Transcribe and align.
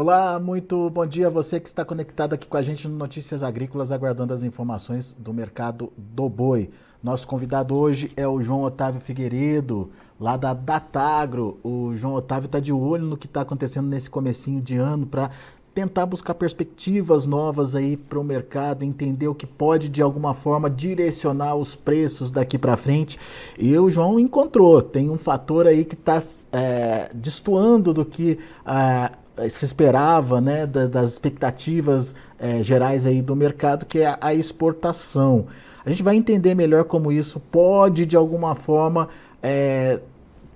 Olá, 0.00 0.40
muito 0.40 0.88
bom 0.88 1.04
dia 1.04 1.26
a 1.26 1.30
você 1.30 1.60
que 1.60 1.68
está 1.68 1.84
conectado 1.84 2.32
aqui 2.32 2.48
com 2.48 2.56
a 2.56 2.62
gente 2.62 2.88
no 2.88 2.96
Notícias 2.96 3.42
Agrícolas, 3.42 3.92
aguardando 3.92 4.32
as 4.32 4.42
informações 4.42 5.12
do 5.12 5.30
mercado 5.30 5.92
do 5.94 6.26
boi. 6.26 6.70
Nosso 7.02 7.28
convidado 7.28 7.76
hoje 7.76 8.10
é 8.16 8.26
o 8.26 8.40
João 8.40 8.62
Otávio 8.62 8.98
Figueiredo, 8.98 9.90
lá 10.18 10.38
da 10.38 10.54
Datagro. 10.54 11.58
O 11.62 11.94
João 11.96 12.14
Otávio 12.14 12.46
está 12.46 12.58
de 12.58 12.72
olho 12.72 13.04
no 13.04 13.14
que 13.14 13.26
está 13.26 13.42
acontecendo 13.42 13.88
nesse 13.88 14.08
comecinho 14.08 14.62
de 14.62 14.78
ano 14.78 15.04
para 15.04 15.32
tentar 15.74 16.06
buscar 16.06 16.32
perspectivas 16.32 17.26
novas 17.26 17.76
aí 17.76 17.94
para 17.94 18.18
o 18.18 18.24
mercado, 18.24 18.82
entender 18.82 19.28
o 19.28 19.34
que 19.34 19.46
pode 19.46 19.90
de 19.90 20.00
alguma 20.00 20.32
forma 20.32 20.70
direcionar 20.70 21.56
os 21.56 21.76
preços 21.76 22.30
daqui 22.30 22.56
para 22.56 22.74
frente. 22.74 23.18
E 23.58 23.76
o 23.78 23.90
João 23.90 24.18
encontrou, 24.18 24.80
tem 24.80 25.10
um 25.10 25.18
fator 25.18 25.66
aí 25.66 25.84
que 25.84 25.94
está 25.94 26.18
é, 26.52 27.10
destoando 27.14 27.92
do 27.92 28.04
que 28.04 28.38
é, 28.64 29.12
se 29.48 29.64
esperava, 29.64 30.40
né, 30.40 30.66
das 30.66 31.12
expectativas 31.12 32.14
é, 32.38 32.62
gerais 32.62 33.06
aí 33.06 33.22
do 33.22 33.34
mercado, 33.34 33.86
que 33.86 34.00
é 34.00 34.16
a 34.20 34.34
exportação. 34.34 35.46
A 35.84 35.90
gente 35.90 36.02
vai 36.02 36.16
entender 36.16 36.54
melhor 36.54 36.84
como 36.84 37.10
isso 37.10 37.40
pode 37.40 38.04
de 38.04 38.16
alguma 38.16 38.54
forma 38.54 39.08
é, 39.42 40.00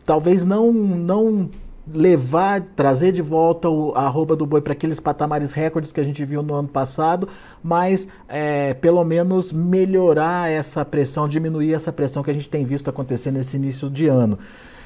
talvez 0.04 0.44
não, 0.44 0.72
não 0.72 1.48
levar, 1.92 2.62
trazer 2.74 3.12
de 3.12 3.20
volta 3.20 3.68
o, 3.68 3.92
a 3.94 4.02
arroba 4.02 4.34
do 4.34 4.46
boi 4.46 4.60
para 4.60 4.72
aqueles 4.72 4.98
patamares 4.98 5.52
recordes 5.52 5.92
que 5.92 6.00
a 6.00 6.04
gente 6.04 6.24
viu 6.24 6.42
no 6.42 6.54
ano 6.54 6.68
passado, 6.68 7.28
mas 7.62 8.08
é, 8.28 8.74
pelo 8.74 9.04
menos 9.04 9.52
melhorar 9.52 10.50
essa 10.50 10.84
pressão, 10.84 11.28
diminuir 11.28 11.74
essa 11.74 11.92
pressão 11.92 12.22
que 12.22 12.30
a 12.30 12.34
gente 12.34 12.48
tem 12.48 12.64
visto 12.64 12.88
acontecer 12.88 13.30
nesse 13.30 13.56
início 13.56 13.90
de 13.90 14.08
ano. 14.08 14.38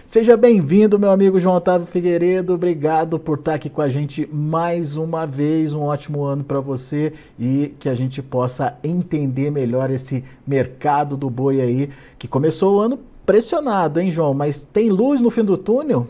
Seja 0.09 0.39
bem-vindo, 0.39 0.99
meu 0.99 1.11
amigo 1.11 1.39
João 1.39 1.57
Otávio 1.57 1.87
Figueiredo. 1.87 2.55
Obrigado 2.55 3.19
por 3.19 3.37
estar 3.41 3.53
aqui 3.53 3.69
com 3.69 3.83
a 3.83 3.91
gente 3.91 4.27
mais 4.33 4.97
uma 4.97 5.27
vez. 5.27 5.75
Um 5.75 5.83
ótimo 5.83 6.25
ano 6.25 6.43
para 6.43 6.61
você 6.61 7.13
e 7.39 7.75
que 7.79 7.91
a 7.91 7.95
gente 7.95 8.23
possa 8.23 8.79
entender 8.83 9.51
melhor 9.51 9.91
esse 9.91 10.25
mercado 10.47 11.15
do 11.15 11.29
boi 11.29 11.61
aí, 11.61 11.91
que 12.19 12.27
começou 12.27 12.77
o 12.77 12.81
ano 12.81 12.99
pressionado, 13.27 14.01
hein, 14.01 14.11
João? 14.11 14.33
Mas 14.33 14.63
tem 14.63 14.89
luz 14.89 15.21
no 15.21 15.29
fim 15.29 15.45
do 15.45 15.59
túnel? 15.59 16.09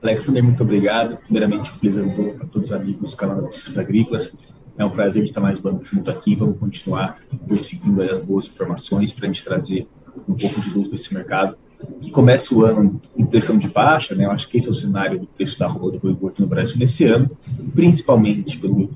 Alexander, 0.00 0.44
muito 0.44 0.62
obrigado. 0.62 1.18
Primeiramente, 1.24 1.68
feliz 1.68 1.96
ano 1.96 2.16
novo 2.16 2.34
para 2.38 2.46
todos 2.46 2.70
os 2.70 2.76
amigos 2.76 3.10
do 3.10 3.16
canal 3.16 3.42
Notícias 3.42 3.76
Agrícolas. 3.76 4.38
É 4.78 4.84
um 4.84 4.90
prazer 4.90 5.24
estar 5.24 5.40
mais 5.40 5.58
um 5.64 5.82
junto 5.82 6.08
aqui. 6.12 6.36
Vamos 6.36 6.60
continuar 6.60 7.18
perseguindo 7.48 8.00
as 8.04 8.20
boas 8.20 8.46
informações 8.46 9.12
para 9.12 9.24
a 9.24 9.26
gente 9.26 9.42
trazer 9.42 9.88
um 10.28 10.34
pouco 10.34 10.60
de 10.60 10.70
luz 10.70 10.88
desse 10.88 11.12
mercado 11.12 11.56
que 12.00 12.10
começa 12.10 12.54
o 12.54 12.64
ano 12.64 13.00
em 13.16 13.24
pressão 13.24 13.58
de 13.58 13.68
baixa, 13.68 14.14
né? 14.14 14.24
Eu 14.24 14.30
acho 14.30 14.48
que 14.48 14.58
esse 14.58 14.68
é 14.68 14.70
o 14.70 14.74
cenário 14.74 15.20
do 15.20 15.26
preço 15.26 15.58
da 15.58 15.66
roupa 15.66 15.90
do 15.90 15.98
boi 15.98 16.14
gordo 16.14 16.40
no 16.40 16.46
Brasil 16.46 16.76
nesse 16.78 17.04
ano, 17.04 17.30
principalmente 17.74 18.58
pelo 18.58 18.90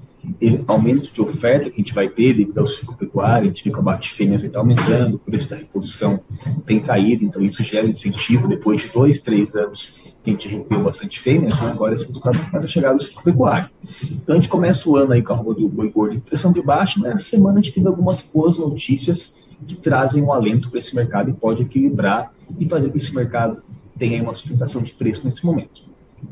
aumento 0.67 1.13
de 1.13 1.21
oferta 1.21 1.71
que 1.71 1.77
a 1.77 1.79
gente 1.79 1.95
vai 1.95 2.09
ter 2.09 2.35
devido 2.35 2.59
ao 2.59 2.67
ciclo 2.67 2.97
pecuário, 2.97 3.45
a 3.45 3.49
gente 3.49 3.65
vê 3.65 3.71
que 3.71 3.77
o 3.77 3.81
abate 3.81 4.09
de 4.09 4.15
fêmeas 4.15 4.43
está 4.43 4.59
aumentando, 4.59 5.17
o 5.17 5.19
preço 5.19 5.49
da 5.49 5.57
reposição 5.57 6.21
tem 6.67 6.81
caído, 6.81 7.25
então 7.25 7.41
isso 7.43 7.63
gera 7.63 7.87
incentivo 7.87 8.49
depois 8.49 8.83
de 8.83 8.89
dois, 8.89 9.21
três 9.21 9.55
anos 9.55 10.15
que 10.23 10.31
a 10.31 10.33
gente 10.33 10.49
recuperou 10.49 10.85
bastante 10.85 11.21
fêmeas, 11.21 11.61
né? 11.61 11.71
agora 11.71 11.95
esse 11.95 12.07
resultado 12.07 12.39
começa 12.39 12.67
a 12.67 12.69
chegar 12.69 12.93
no 12.93 13.01
ciclo 13.01 13.23
pecuário. 13.23 13.71
Então 14.11 14.35
a 14.35 14.41
gente 14.41 14.49
começa 14.49 14.89
o 14.91 14.97
ano 14.97 15.13
aí 15.13 15.23
com 15.23 15.33
a 15.33 15.37
roupa 15.37 15.55
do 15.55 15.69
boi 15.69 15.91
gordo 15.91 16.17
em 16.17 16.21
pressão 16.21 16.53
de 16.53 16.61
baixa, 16.61 16.99
mas 16.99 17.15
essa 17.15 17.25
semana 17.25 17.61
a 17.61 17.63
gente 17.63 17.75
teve 17.75 17.87
algumas 17.87 18.21
boas 18.35 18.59
notícias 18.59 19.47
que 19.67 19.77
trazem 19.77 20.23
um 20.23 20.33
alento 20.33 20.69
para 20.69 20.81
esse 20.81 20.95
mercado 20.97 21.31
e 21.31 21.33
pode 21.33 21.63
equilibrar 21.63 22.33
e 22.59 22.69
fazer 22.69 22.91
que 22.91 22.99
esse 22.99 23.15
mercado 23.15 23.63
tenha 23.99 24.23
uma 24.23 24.35
sustentação 24.35 24.83
de 24.83 24.93
preço 24.93 25.25
nesse 25.25 25.45
momento. 25.45 25.83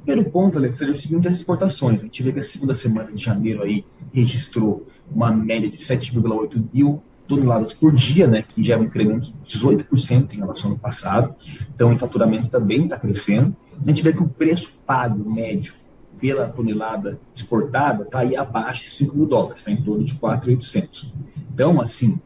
Primeiro 0.04 0.30
ponto, 0.30 0.58
Alex, 0.58 0.80
é 0.82 0.86
o 0.86 0.96
seguinte, 0.96 1.28
as 1.28 1.34
exportações. 1.34 2.00
A 2.00 2.04
gente 2.04 2.22
vê 2.22 2.32
que 2.32 2.40
a 2.40 2.42
segunda 2.42 2.74
semana 2.74 3.12
de 3.12 3.22
janeiro 3.22 3.62
aí 3.62 3.84
registrou 4.12 4.86
uma 5.10 5.30
média 5.30 5.68
de 5.68 5.76
7,8 5.76 6.62
mil 6.72 7.02
toneladas 7.26 7.72
por 7.72 7.92
dia, 7.92 8.26
né, 8.26 8.42
que 8.42 8.62
já 8.62 8.74
é 8.74 8.78
um 8.78 8.84
incremento 8.84 9.32
de 9.32 9.58
18% 9.58 10.32
em 10.32 10.36
relação 10.36 10.72
ao 10.72 10.78
passado. 10.78 11.34
Então, 11.74 11.92
o 11.92 11.98
faturamento 11.98 12.48
também 12.48 12.84
está 12.84 12.98
crescendo. 12.98 13.56
A 13.82 13.88
gente 13.88 14.02
vê 14.02 14.12
que 14.12 14.22
o 14.22 14.28
preço 14.28 14.78
pago 14.86 15.30
médio 15.30 15.74
pela 16.20 16.46
tonelada 16.48 17.18
exportada 17.34 18.04
está 18.04 18.20
aí 18.20 18.36
abaixo 18.36 18.84
de 18.84 18.90
5 18.90 19.16
mil 19.16 19.26
dólares, 19.26 19.60
está 19.60 19.70
em 19.70 19.82
torno 19.82 20.04
de 20.04 20.14
4.800. 20.14 21.14
Então, 21.52 21.80
assim, 21.80 22.20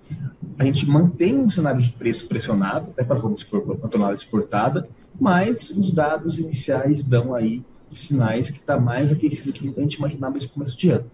a 0.58 0.64
gente 0.64 0.88
mantém 0.88 1.38
um 1.38 1.48
cenário 1.48 1.80
de 1.80 1.92
preço 1.92 2.26
pressionado, 2.26 2.90
até 2.90 3.04
para 3.04 3.18
vamos 3.18 3.42
supor, 3.42 3.62
uma 3.62 3.88
tonelada 3.88 4.14
exportada, 4.14 4.88
mas 5.20 5.70
os 5.70 5.92
dados 5.92 6.38
iniciais 6.38 7.04
dão 7.04 7.34
aí 7.34 7.64
sinais 7.92 8.50
que 8.50 8.58
está 8.58 8.78
mais 8.78 9.12
aquecido 9.12 9.52
do 9.52 9.52
que 9.52 9.72
a 9.76 9.82
gente 9.82 9.94
imaginava 9.94 10.34
nesse 10.34 10.48
começo 10.48 10.76
de 10.76 10.90
ano. 10.90 11.06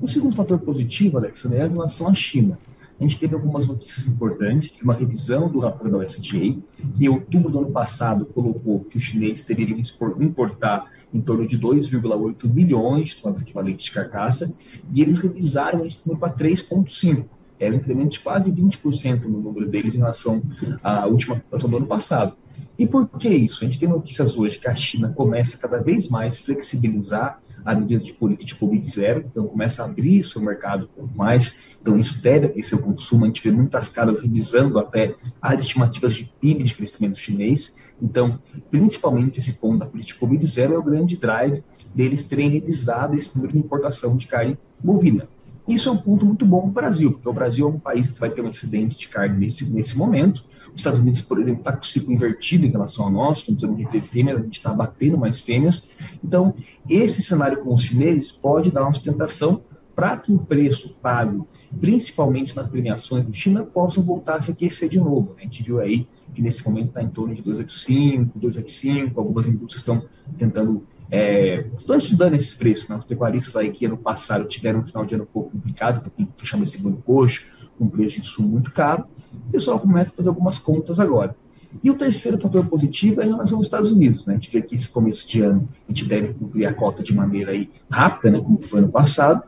O 0.00 0.08
segundo 0.08 0.36
fator 0.36 0.58
positivo, 0.60 1.18
Alexandre, 1.18 1.58
é 1.58 1.62
a 1.62 1.68
relação 1.68 2.08
à 2.08 2.14
China. 2.14 2.58
A 2.98 3.02
gente 3.02 3.18
teve 3.18 3.34
algumas 3.34 3.66
notícias 3.66 4.06
importantes, 4.06 4.80
uma 4.80 4.94
revisão 4.94 5.48
do 5.48 5.58
rapport 5.58 5.90
da 5.90 5.98
USDA, 5.98 6.56
que 6.96 7.04
em 7.04 7.08
outubro 7.08 7.50
do 7.50 7.58
ano 7.58 7.72
passado 7.72 8.24
colocou 8.26 8.84
que 8.84 8.96
os 8.96 9.02
chineses 9.02 9.44
deveriam 9.44 9.80
importar 10.20 10.88
em 11.12 11.20
torno 11.20 11.46
de 11.46 11.58
2,8 11.58 12.48
milhões 12.48 13.08
de 13.08 13.16
toneladas 13.16 13.42
equivalentes 13.42 13.86
de 13.86 13.90
carcaça, 13.90 14.56
e 14.92 15.02
eles 15.02 15.18
revisaram 15.18 15.84
esse 15.84 16.16
para 16.16 16.32
3,5 16.32 17.26
é 17.62 17.70
um 17.70 17.74
incremento 17.74 18.10
de 18.10 18.20
quase 18.20 18.50
20% 18.50 19.22
no 19.22 19.40
número 19.40 19.68
deles 19.68 19.94
em 19.94 19.98
relação 19.98 20.42
à 20.82 21.06
última 21.06 21.36
situação 21.36 21.70
do 21.70 21.76
ano 21.76 21.86
passado. 21.86 22.34
E 22.78 22.86
por 22.86 23.08
que 23.08 23.28
isso? 23.28 23.62
A 23.62 23.66
gente 23.66 23.78
tem 23.78 23.88
notícias 23.88 24.36
hoje 24.36 24.58
que 24.58 24.66
a 24.66 24.74
China 24.74 25.12
começa 25.14 25.58
cada 25.58 25.78
vez 25.78 26.08
mais 26.08 26.40
flexibilizar 26.40 27.40
a 27.64 27.74
medida 27.76 28.02
de 28.02 28.12
política 28.12 28.44
de 28.44 28.54
Covid-0, 28.56 29.26
então 29.26 29.46
começa 29.46 29.82
a 29.82 29.86
abrir 29.86 30.24
seu 30.24 30.42
mercado 30.42 30.90
mais, 31.14 31.76
então 31.80 31.96
isso 31.96 32.20
deve 32.20 32.46
aquecer 32.46 32.76
o 32.76 32.82
consumo, 32.82 33.24
a 33.24 33.28
gente 33.28 33.40
vê 33.40 33.52
muitas 33.52 33.88
caras 33.88 34.20
revisando 34.20 34.80
até 34.80 35.14
as 35.40 35.60
estimativas 35.60 36.14
de 36.14 36.24
PIB 36.40 36.64
de 36.64 36.74
crescimento 36.74 37.16
chinês, 37.16 37.94
então 38.02 38.36
principalmente 38.68 39.38
esse 39.38 39.52
ponto 39.52 39.78
da 39.78 39.86
política 39.86 40.26
de 40.26 40.26
Covid-0 40.26 40.72
é 40.72 40.78
o 40.78 40.82
grande 40.82 41.16
drive 41.16 41.62
deles 41.94 42.24
terem 42.24 42.48
revisado 42.48 43.14
esse 43.14 43.36
número 43.36 43.52
de 43.52 43.60
importação 43.60 44.16
de 44.16 44.26
carne 44.26 44.58
bovina. 44.82 45.28
Isso 45.72 45.88
é 45.88 45.92
um 45.92 45.96
ponto 45.96 46.26
muito 46.26 46.44
bom 46.44 46.60
para 46.60 46.68
o 46.68 46.72
Brasil, 46.72 47.12
porque 47.12 47.28
o 47.28 47.32
Brasil 47.32 47.66
é 47.66 47.70
um 47.70 47.78
país 47.78 48.08
que 48.08 48.20
vai 48.20 48.28
ter 48.28 48.42
um 48.42 48.50
excedente 48.50 48.98
de 48.98 49.08
carne 49.08 49.38
nesse, 49.38 49.74
nesse 49.74 49.96
momento. 49.96 50.44
Os 50.68 50.80
Estados 50.80 51.00
Unidos, 51.00 51.22
por 51.22 51.40
exemplo, 51.40 51.60
está 51.60 51.72
com 51.72 51.82
o 51.82 51.86
ciclo 51.86 52.12
invertido 52.12 52.66
em 52.66 52.70
relação 52.70 53.06
ao 53.06 53.10
nosso, 53.10 53.40
estamos 53.40 53.60
precisando 53.60 53.78
reter 53.78 54.04
fêmeas, 54.04 54.38
a 54.38 54.42
gente 54.42 54.54
está 54.54 54.72
batendo 54.72 55.16
mais 55.16 55.40
fêmeas. 55.40 55.92
Então, 56.22 56.54
esse 56.88 57.22
cenário 57.22 57.62
com 57.62 57.72
os 57.72 57.84
chineses 57.84 58.30
pode 58.32 58.70
dar 58.70 58.82
uma 58.82 58.92
sustentação 58.92 59.62
para 59.94 60.16
que 60.16 60.32
o 60.32 60.38
preço 60.38 60.94
pago, 61.02 61.46
principalmente 61.80 62.56
nas 62.56 62.68
premiações 62.68 63.26
do 63.26 63.32
China, 63.32 63.64
possam 63.64 64.02
voltar 64.02 64.36
a 64.36 64.42
se 64.42 64.50
aquecer 64.50 64.88
de 64.88 64.98
novo. 64.98 65.34
A 65.38 65.42
gente 65.42 65.62
viu 65.62 65.80
aí 65.80 66.06
que 66.34 66.40
nesse 66.40 66.66
momento 66.66 66.88
está 66.88 67.02
em 67.02 67.08
torno 67.08 67.34
de 67.34 67.42
285, 67.42 68.38
285, 68.38 69.20
algumas 69.20 69.46
indústrias 69.46 69.80
estão 69.80 70.02
tentando 70.38 70.86
é, 71.14 71.66
estou 71.76 71.94
estudando 71.94 72.32
esses 72.32 72.54
preços, 72.54 72.88
né? 72.88 72.96
Os 72.96 73.04
pecuaristas 73.04 73.54
aí 73.54 73.70
que 73.70 73.84
ano 73.84 73.98
passado 73.98 74.48
tiveram 74.48 74.80
um 74.80 74.84
final 74.84 75.04
de 75.04 75.14
ano 75.14 75.24
um 75.24 75.26
pouco 75.26 75.50
complicado, 75.50 76.00
porque 76.00 76.26
fechamos 76.38 76.70
esse 76.70 76.78
segundo 76.78 76.96
coxo, 77.02 77.44
com 77.78 77.84
um 77.84 77.88
preço 77.90 78.14
de 78.14 78.20
insumo 78.20 78.48
muito 78.48 78.72
caro, 78.72 79.04
o 79.48 79.52
pessoal 79.52 79.78
começa 79.78 80.10
a 80.10 80.16
fazer 80.16 80.30
algumas 80.30 80.58
contas 80.58 80.98
agora. 80.98 81.36
E 81.84 81.90
o 81.90 81.94
terceiro 81.94 82.38
fator 82.38 82.64
positivo 82.64 83.20
é 83.20 83.26
em 83.26 83.28
relação 83.28 83.58
aos 83.58 83.66
Estados 83.66 83.92
Unidos. 83.92 84.24
Né? 84.24 84.32
A 84.32 84.36
gente 84.36 84.50
vê 84.50 84.62
que 84.62 84.74
esse 84.74 84.88
começo 84.88 85.28
de 85.28 85.42
ano 85.42 85.68
a 85.86 85.92
gente 85.92 86.06
deve 86.06 86.32
cumprir 86.32 86.64
a 86.64 86.72
cota 86.72 87.02
de 87.02 87.14
maneira 87.14 87.52
aí 87.52 87.68
rápida, 87.90 88.30
né, 88.30 88.40
como 88.40 88.62
foi 88.62 88.80
ano 88.80 88.88
passado. 88.88 89.42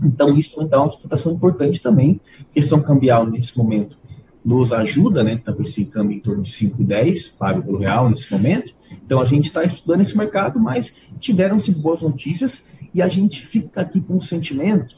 Então, 0.00 0.32
isso 0.38 0.54
também 0.54 0.70
dá 0.70 0.80
uma 0.80 0.92
sustentação 0.92 1.32
importante 1.32 1.82
também. 1.82 2.20
Questão 2.52 2.80
cambial, 2.80 3.26
nesse 3.26 3.58
momento, 3.58 3.96
nos 4.44 4.72
ajuda, 4.72 5.24
né? 5.24 5.32
Então, 5.32 5.56
esse 5.60 5.86
câmbio 5.86 6.16
em 6.16 6.20
torno 6.20 6.42
de 6.42 6.50
5,10 6.50 7.36
pago 7.36 7.62
pelo 7.62 7.78
real 7.78 8.08
nesse 8.08 8.32
momento. 8.32 8.74
Então, 9.04 9.20
a 9.20 9.24
gente 9.24 9.46
está 9.46 9.62
estudando 9.64 10.00
esse 10.00 10.16
mercado, 10.16 10.58
mas 10.58 11.02
tiveram-se 11.20 11.72
boas 11.80 12.02
notícias 12.02 12.70
e 12.92 13.02
a 13.02 13.08
gente 13.08 13.44
fica 13.44 13.82
aqui 13.82 14.00
com 14.00 14.16
o 14.16 14.22
sentimento 14.22 14.96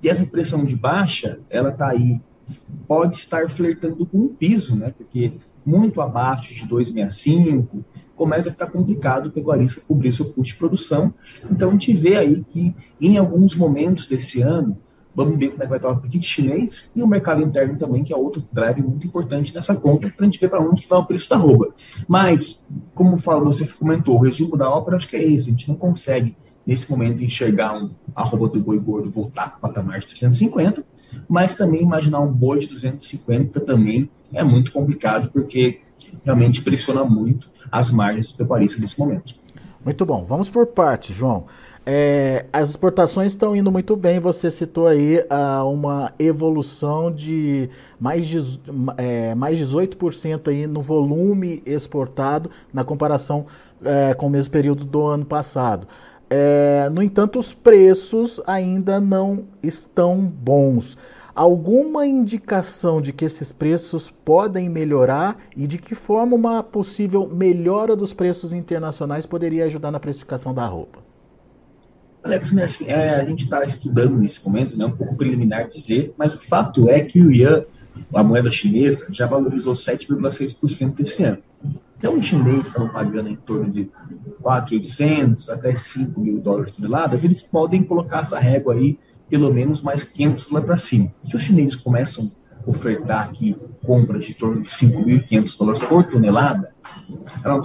que 0.00 0.08
essa 0.08 0.26
pressão 0.26 0.64
de 0.64 0.76
baixa, 0.76 1.40
ela 1.48 1.70
está 1.70 1.88
aí, 1.88 2.20
pode 2.86 3.16
estar 3.16 3.48
flertando 3.48 4.04
com 4.06 4.18
um 4.18 4.28
piso, 4.28 4.76
né? 4.76 4.92
Porque 4.96 5.32
muito 5.64 6.00
abaixo 6.00 6.54
de 6.54 6.66
2,65 6.66 7.84
começa 8.14 8.48
a 8.48 8.52
ficar 8.52 8.68
complicado 8.68 9.26
o 9.26 9.30
pecuarista 9.30 9.82
cobrir 9.86 10.12
seu 10.12 10.26
custo 10.26 10.42
de 10.42 10.54
produção. 10.54 11.12
Então, 11.50 11.70
a 11.70 11.72
gente 11.72 11.92
vê 11.92 12.16
aí 12.16 12.44
que 12.44 12.74
em 13.00 13.18
alguns 13.18 13.54
momentos 13.54 14.06
desse 14.06 14.40
ano, 14.42 14.78
Vamos 15.16 15.38
ver 15.38 15.48
como 15.48 15.62
é 15.62 15.64
que 15.64 15.70
vai 15.70 15.78
estar 15.78 15.88
o 15.88 15.92
apetite 15.92 16.28
chinês 16.28 16.92
e 16.94 17.02
o 17.02 17.06
mercado 17.06 17.42
interno 17.42 17.78
também, 17.78 18.04
que 18.04 18.12
é 18.12 18.16
outro 18.16 18.44
drive 18.52 18.82
muito 18.82 19.06
importante 19.06 19.54
nessa 19.54 19.74
conta, 19.74 20.10
para 20.10 20.20
a 20.20 20.24
gente 20.26 20.38
ver 20.38 20.50
para 20.50 20.60
onde 20.60 20.86
vai 20.86 20.98
o 20.98 21.06
preço 21.06 21.30
da 21.30 21.36
roupa. 21.36 21.72
Mas, 22.06 22.70
como 22.94 23.16
fala, 23.16 23.42
você 23.42 23.66
comentou, 23.66 24.16
o 24.16 24.22
resumo 24.22 24.58
da 24.58 24.68
ópera 24.68 24.98
acho 24.98 25.08
que 25.08 25.16
é 25.16 25.24
esse. 25.24 25.48
A 25.48 25.52
gente 25.52 25.68
não 25.68 25.76
consegue, 25.76 26.36
nesse 26.66 26.90
momento, 26.90 27.24
enxergar 27.24 27.82
um, 27.82 27.90
a 28.14 28.22
roupa 28.22 28.50
do 28.50 28.62
boi 28.62 28.78
gordo 28.78 29.10
voltar 29.10 29.48
para 29.48 29.56
o 29.56 29.60
patamar 29.60 30.00
de 30.00 30.06
350, 30.08 30.84
mas 31.26 31.56
também 31.56 31.80
imaginar 31.80 32.20
um 32.20 32.30
boi 32.30 32.58
de 32.58 32.66
250 32.66 33.58
também 33.60 34.10
é 34.34 34.44
muito 34.44 34.70
complicado, 34.70 35.30
porque 35.32 35.80
realmente 36.24 36.60
pressiona 36.60 37.04
muito 37.04 37.48
as 37.72 37.90
margens 37.90 38.32
do 38.32 38.36
pecuarista 38.36 38.82
nesse 38.82 38.98
momento. 38.98 39.34
Muito 39.82 40.04
bom. 40.04 40.24
Vamos 40.24 40.50
por 40.50 40.66
partes, 40.66 41.16
João. 41.16 41.46
É, 41.88 42.46
as 42.52 42.70
exportações 42.70 43.30
estão 43.30 43.54
indo 43.54 43.70
muito 43.70 43.94
bem. 43.94 44.18
Você 44.18 44.50
citou 44.50 44.88
aí 44.88 45.18
uh, 45.20 45.64
uma 45.70 46.12
evolução 46.18 47.12
de 47.12 47.70
mais, 48.00 48.26
de, 48.26 48.60
é, 48.96 49.36
mais 49.36 49.56
18% 49.56 50.48
aí 50.48 50.66
no 50.66 50.82
volume 50.82 51.62
exportado 51.64 52.50
na 52.72 52.82
comparação 52.82 53.46
é, 53.84 54.14
com 54.14 54.26
o 54.26 54.30
mesmo 54.30 54.52
período 54.52 54.84
do 54.84 55.06
ano 55.06 55.24
passado. 55.24 55.86
É, 56.28 56.90
no 56.90 57.00
entanto, 57.00 57.38
os 57.38 57.54
preços 57.54 58.40
ainda 58.48 59.00
não 59.00 59.44
estão 59.62 60.18
bons. 60.18 60.98
Alguma 61.36 62.04
indicação 62.04 63.00
de 63.00 63.12
que 63.12 63.24
esses 63.24 63.52
preços 63.52 64.10
podem 64.10 64.68
melhorar 64.68 65.36
e 65.54 65.68
de 65.68 65.78
que 65.78 65.94
forma 65.94 66.34
uma 66.34 66.64
possível 66.64 67.28
melhora 67.28 67.94
dos 67.94 68.12
preços 68.12 68.52
internacionais 68.52 69.24
poderia 69.24 69.66
ajudar 69.66 69.92
na 69.92 70.00
precificação 70.00 70.52
da 70.52 70.66
roupa? 70.66 71.05
Alex, 72.26 72.52
né, 72.52 72.64
assim, 72.64 72.86
é, 72.88 73.14
a 73.14 73.24
gente 73.24 73.44
está 73.44 73.64
estudando 73.64 74.16
nesse 74.16 74.44
momento, 74.44 74.76
né, 74.76 74.84
um 74.84 74.90
pouco 74.90 75.14
preliminar 75.14 75.68
dizer, 75.68 76.12
mas 76.18 76.34
o 76.34 76.40
fato 76.40 76.88
é 76.90 77.00
que 77.00 77.20
o 77.20 77.30
Yuan, 77.30 77.64
a 78.12 78.22
moeda 78.22 78.50
chinesa, 78.50 79.06
já 79.12 79.26
valorizou 79.26 79.74
7,6% 79.74 81.00
esse 81.00 81.22
ano. 81.22 81.38
Então, 81.98 82.18
os 82.18 82.24
chineses 82.26 82.66
estão 82.66 82.88
pagando 82.88 83.28
em 83.28 83.36
torno 83.36 83.72
de 83.72 83.88
4.800 84.42 85.48
até 85.48 85.74
5 85.74 86.20
mil 86.20 86.38
dólares 86.40 86.72
toneladas, 86.72 87.24
eles 87.24 87.40
podem 87.40 87.82
colocar 87.82 88.20
essa 88.20 88.38
régua 88.38 88.74
aí 88.74 88.98
pelo 89.30 89.52
menos 89.52 89.80
mais 89.80 90.04
500 90.04 90.50
lá 90.50 90.60
para 90.60 90.78
cima. 90.78 91.12
Se 91.28 91.36
os 91.36 91.42
chineses 91.42 91.76
começam 91.76 92.24
a 92.66 92.70
ofertar 92.70 93.24
aqui 93.24 93.56
compras 93.84 94.24
de 94.24 94.34
torno 94.34 94.62
de 94.62 94.68
5.500 94.68 95.58
dólares 95.58 95.82
por 95.84 96.04
tonelada, 96.04 96.74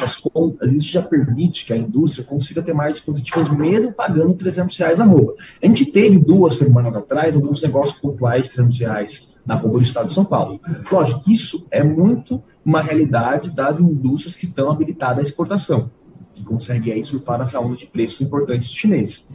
as 0.01 0.15
contas, 0.15 0.71
isso 0.71 0.89
já 0.89 1.01
permite 1.01 1.65
que 1.65 1.73
a 1.73 1.77
indústria 1.77 2.23
consiga 2.23 2.61
ter 2.61 2.73
mais 2.73 2.99
positivas 2.99 3.49
mesmo 3.49 3.93
pagando 3.93 4.33
300 4.33 4.77
reais 4.77 4.99
na 4.99 5.05
roupa. 5.05 5.33
A 5.61 5.67
gente 5.67 5.91
teve 5.91 6.19
duas 6.19 6.55
semanas 6.55 6.95
atrás 6.95 7.35
alguns 7.35 7.61
negócios 7.61 7.99
pontuais 7.99 8.43
de 8.43 8.51
300 8.51 8.79
reais 8.79 9.41
na 9.45 9.55
roupa 9.55 9.77
do 9.77 9.83
estado 9.83 10.07
de 10.07 10.13
São 10.13 10.25
Paulo. 10.25 10.59
Lógico, 10.91 11.23
isso 11.29 11.67
é 11.71 11.83
muito 11.83 12.41
uma 12.63 12.81
realidade 12.81 13.55
das 13.55 13.79
indústrias 13.79 14.35
que 14.35 14.45
estão 14.45 14.69
habilitadas 14.71 15.19
à 15.19 15.21
exportação, 15.23 15.89
que 16.33 16.43
conseguem 16.43 16.93
aí 16.93 17.03
surfar 17.03 17.41
essa 17.41 17.59
onda 17.59 17.75
de 17.75 17.87
preços 17.87 18.21
importantes 18.21 18.69
chineses. 18.69 19.33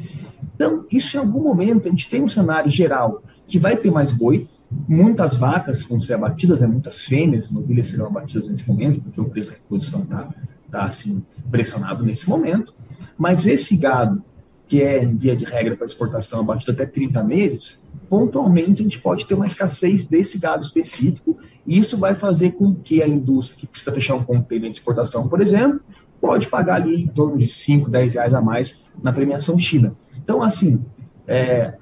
Então, 0.55 0.87
isso 0.91 1.17
em 1.17 1.21
algum 1.21 1.43
momento, 1.43 1.89
a 1.89 1.91
gente 1.91 2.09
tem 2.09 2.23
um 2.23 2.29
cenário 2.29 2.71
geral 2.71 3.23
que 3.47 3.59
vai 3.59 3.77
ter 3.77 3.91
mais 3.91 4.13
boi, 4.13 4.49
muitas 4.71 5.37
vacas 5.37 5.83
vão 5.83 6.01
ser 6.01 6.15
abatidas, 6.15 6.61
né, 6.61 6.67
muitas 6.67 7.03
fêmeas, 7.03 7.51
novilhas 7.51 7.87
serão 7.87 8.07
abatidas 8.07 8.49
nesse 8.49 8.67
momento, 8.69 9.01
porque 9.01 9.21
o 9.21 9.25
preço 9.25 9.53
da 9.53 9.59
reprodução 9.59 10.03
está 10.03 10.29
tá, 10.71 10.85
assim, 10.85 11.25
pressionado 11.51 12.05
nesse 12.05 12.29
momento, 12.29 12.75
mas 13.17 13.47
esse 13.47 13.77
gado, 13.77 14.23
que 14.67 14.83
é, 14.83 15.05
via 15.05 15.37
de 15.37 15.45
regra, 15.45 15.77
para 15.77 15.87
exportação 15.87 16.41
abatido 16.41 16.73
até 16.73 16.85
30 16.85 17.23
meses, 17.23 17.89
pontualmente 18.09 18.81
a 18.81 18.85
gente 18.85 18.99
pode 18.99 19.27
ter 19.27 19.35
uma 19.35 19.47
escassez 19.47 20.05
desse 20.05 20.39
gado 20.39 20.63
específico, 20.63 21.39
e 21.67 21.79
isso 21.79 21.97
vai 21.97 22.15
fazer 22.15 22.53
com 22.53 22.75
que 22.75 23.03
a 23.03 23.09
indústria 23.09 23.61
que 23.61 23.67
precisa 23.67 23.93
fechar 23.93 24.15
um 24.15 24.25
container 24.25 24.71
de 24.71 24.79
exportação, 24.79 25.29
por 25.29 25.41
exemplo, 25.41 25.81
pode 26.21 26.49
pagar 26.49 26.77
ali 26.77 27.05
em 27.05 27.07
torno 27.07 27.39
de 27.39 27.47
5, 27.47 27.91
10 27.91 28.15
reais 28.15 28.35
a 28.35 28.41
mais 28.41 28.93
na 29.03 29.13
premiação 29.13 29.59
China. 29.59 29.95
Então, 30.17 30.43
assim, 30.43 30.85
é, 31.27 31.75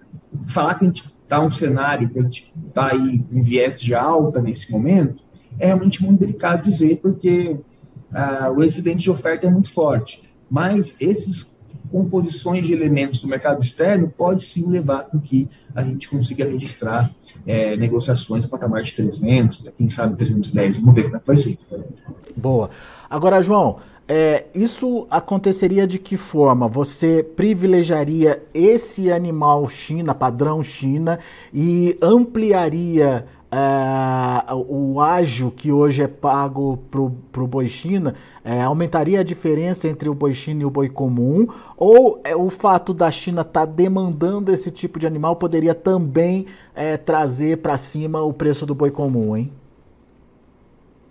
falar 0.46 0.75
que 0.75 0.84
a 0.84 0.88
gente 0.88 1.13
está 1.34 1.40
um 1.40 1.50
cenário 1.50 2.08
que 2.08 2.19
a 2.19 2.22
gente 2.22 2.52
está 2.69 2.92
aí 2.92 3.25
em 3.32 3.42
viés 3.42 3.81
de 3.81 3.94
alta 3.94 4.40
nesse 4.40 4.70
momento, 4.70 5.22
é 5.58 5.66
realmente 5.66 6.02
muito 6.02 6.20
delicado 6.20 6.62
dizer, 6.62 7.00
porque 7.00 7.56
ah, 8.12 8.52
o 8.54 8.62
excedente 8.62 9.02
de 9.02 9.10
oferta 9.10 9.46
é 9.46 9.50
muito 9.50 9.70
forte. 9.70 10.22
Mas 10.48 11.00
esses 11.00 11.58
composições 11.90 12.66
de 12.66 12.72
elementos 12.72 13.20
do 13.20 13.28
mercado 13.28 13.62
externo 13.62 14.12
pode 14.16 14.44
sim 14.44 14.69
levar 14.69 15.04
com 15.04 15.20
que 15.20 15.48
a 15.75 15.82
gente 15.82 16.08
consiga 16.08 16.44
registrar 16.44 17.12
é, 17.46 17.76
negociações 17.76 18.44
a 18.44 18.48
patamar 18.48 18.82
de 18.82 18.94
300, 18.94 19.70
quem 19.76 19.88
sabe 19.88 20.16
310, 20.16 20.76
vamos 20.78 20.94
ver 20.94 21.04
como 21.04 21.16
é 21.16 21.20
que 21.20 21.26
vai 21.26 21.37
ser. 21.37 21.58
Boa. 22.37 22.70
Agora, 23.10 23.42
João, 23.42 23.78
é, 24.06 24.46
isso 24.54 25.06
aconteceria 25.10 25.86
de 25.86 25.98
que 25.98 26.16
forma? 26.16 26.68
Você 26.68 27.22
privilegiaria 27.22 28.42
esse 28.52 29.10
animal 29.10 29.66
China, 29.68 30.14
padrão 30.14 30.62
China, 30.62 31.18
e 31.52 31.96
ampliaria 32.02 33.24
é, 33.50 34.52
o 34.52 35.00
ágio 35.00 35.50
que 35.50 35.72
hoje 35.72 36.02
é 36.02 36.08
pago 36.08 36.78
para 36.90 37.42
o 37.42 37.46
boi 37.46 37.66
China? 37.66 38.14
É, 38.44 38.60
aumentaria 38.60 39.20
a 39.20 39.24
diferença 39.24 39.88
entre 39.88 40.10
o 40.10 40.14
boi 40.14 40.34
China 40.34 40.62
e 40.62 40.66
o 40.66 40.70
boi 40.70 40.90
comum? 40.90 41.46
Ou 41.74 42.20
é, 42.24 42.36
o 42.36 42.50
fato 42.50 42.92
da 42.92 43.10
China 43.10 43.40
estar 43.40 43.60
tá 43.60 43.72
demandando 43.72 44.52
esse 44.52 44.70
tipo 44.70 44.98
de 44.98 45.06
animal 45.06 45.36
poderia 45.36 45.74
também 45.74 46.44
é, 46.74 46.98
trazer 46.98 47.58
para 47.58 47.78
cima 47.78 48.20
o 48.22 48.34
preço 48.34 48.66
do 48.66 48.74
boi 48.74 48.90
comum, 48.90 49.34
hein? 49.34 49.50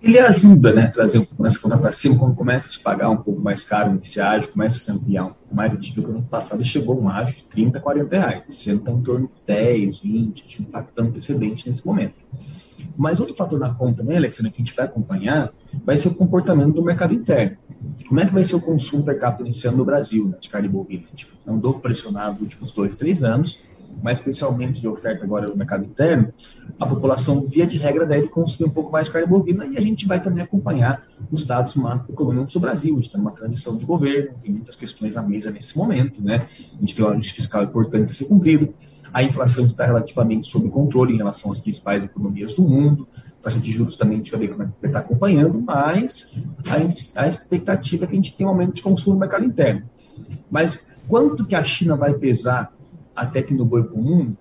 Ele 0.04 0.20
ajuda, 0.20 0.74
né, 0.74 0.88
trazer 0.88 1.26
essa 1.46 1.60
conta 1.60 1.78
para 1.78 1.92
cima, 1.94 2.20
quando 2.20 2.36
começa 2.36 2.66
a 2.66 2.70
se 2.70 2.84
pagar 2.84 3.10
um 3.10 3.16
pouco 3.16 3.40
mais 3.40 3.64
caro 3.64 3.94
nesse 3.94 4.20
ágio, 4.20 4.52
começa 4.52 4.76
a 4.76 4.80
se 4.82 4.92
ampliar 4.92 5.24
um 5.24 5.34
pouco 5.34 5.56
mais, 5.56 5.72
a 5.72 5.76
gente 5.76 5.94
viu 5.94 6.04
que 6.04 6.10
no 6.10 6.18
ano 6.18 6.28
passado 6.28 6.62
chegou 6.66 7.00
um 7.00 7.08
ágio 7.08 7.36
de 7.36 7.44
30, 7.44 7.80
40 7.80 8.18
reais, 8.18 8.50
esse 8.50 8.70
ano 8.70 8.80
está 8.80 8.92
em 8.92 9.02
torno 9.02 9.28
de 9.28 9.34
10, 9.48 10.00
20, 10.02 10.42
a 10.42 10.44
gente 10.44 10.62
não 10.62 10.68
está 10.68 11.18
excedente 11.18 11.70
nesse 11.70 11.86
momento. 11.88 12.16
Mas 12.98 13.22
outro 13.22 13.34
fator 13.34 13.58
na 13.58 13.74
conta 13.74 14.04
também, 14.04 14.18
Alexandre, 14.18 14.52
que 14.52 14.62
a 14.62 14.66
gente 14.66 14.76
vai 14.76 14.86
acompanhar, 14.86 15.52
vai 15.86 15.96
ser 15.96 16.10
o 16.10 16.16
comportamento 16.16 16.74
do 16.74 16.84
mercado 16.84 17.14
interno. 17.14 17.58
Como 18.08 18.20
é 18.20 18.26
que 18.26 18.34
vai 18.34 18.44
ser 18.44 18.56
o 18.56 18.62
consumo 18.62 19.04
per 19.04 19.18
capita 19.18 19.46
nesse 19.46 19.66
ano 19.68 19.78
no 19.78 19.86
Brasil, 19.86 20.28
né, 20.28 20.38
de 20.40 20.50
carne 20.50 20.68
bovina? 20.68 21.04
A 21.06 21.10
gente 21.10 21.28
andou 21.48 21.80
pressionado 21.80 22.34
nos 22.34 22.42
últimos 22.42 22.72
dois, 22.72 22.96
três 22.96 23.24
anos, 23.24 23.62
mas 24.02 24.20
especialmente 24.20 24.82
de 24.82 24.88
oferta 24.88 25.24
agora 25.24 25.48
no 25.48 25.56
mercado 25.56 25.86
interno, 25.86 26.34
a 26.80 26.86
população, 26.86 27.48
via 27.48 27.68
de 27.68 27.78
regra, 27.78 28.06
deve 28.06 28.28
consumir 28.28 28.70
um 28.70 28.74
pouco 28.74 28.92
mais 28.92 29.08
de 29.08 29.14
carne 29.14 29.28
bovina 29.28 29.66
e 29.66 29.78
a 29.78 29.82
gente 29.82 30.08
vai 30.08 30.22
também 30.22 30.44
acompanhar 30.44 31.06
os 31.32 31.46
dados 31.46 31.76
macroeconômicos 31.76 32.54
do 32.54 32.60
Brasil. 32.60 32.94
A 32.94 33.02
gente 33.02 33.12
tem 33.12 33.22
uma 33.22 33.32
transição 33.32 33.78
de 33.78 33.86
governo, 33.86 34.36
tem 34.42 34.52
muitas 34.52 34.76
questões 34.76 35.16
à 35.16 35.22
mesa 35.22 35.52
nesse 35.52 35.78
momento, 35.78 36.24
né? 36.24 36.46
A 36.76 36.80
gente 36.80 36.96
tem 36.96 37.06
um 37.06 37.10
ajuste 37.10 37.34
fiscal 37.34 37.64
importante 37.64 38.12
a 38.12 38.14
ser 38.14 38.26
cumprido, 38.26 38.74
a 39.14 39.22
inflação 39.22 39.66
está 39.66 39.86
relativamente 39.86 40.48
sob 40.48 40.70
controle 40.70 41.14
em 41.14 41.18
relação 41.18 41.52
às 41.52 41.60
principais 41.60 42.04
economias 42.04 42.54
do 42.54 42.64
mundo, 42.64 43.08
a 43.40 43.44
taxa 43.44 43.60
de 43.60 43.72
juros 43.72 43.96
também 43.96 44.16
a 44.16 44.18
gente 44.18 44.32
vai 44.32 44.40
ver 44.40 44.48
como 44.48 44.64
é 44.64 44.66
que 44.66 44.88
estar 44.88 45.00
acompanhando, 45.00 45.62
mas 45.62 46.42
a, 46.68 47.22
a 47.22 47.28
expectativa 47.28 48.06
é 48.06 48.08
que 48.08 48.14
a 48.14 48.16
gente 48.16 48.36
tenha 48.36 48.48
um 48.48 48.52
aumento 48.52 48.74
de 48.74 48.82
consumo 48.82 49.14
no 49.14 49.20
mercado 49.20 49.46
interno. 49.46 49.84
Mas 50.50 50.92
quanto 51.08 51.46
que 51.46 51.54
a 51.54 51.64
China 51.64 51.96
vai 51.96 52.14
pesar 52.14 52.74
até 53.16 53.42
que 53.42 53.54
no 53.54 53.66
boi 53.66 53.84
comum, 53.84 54.36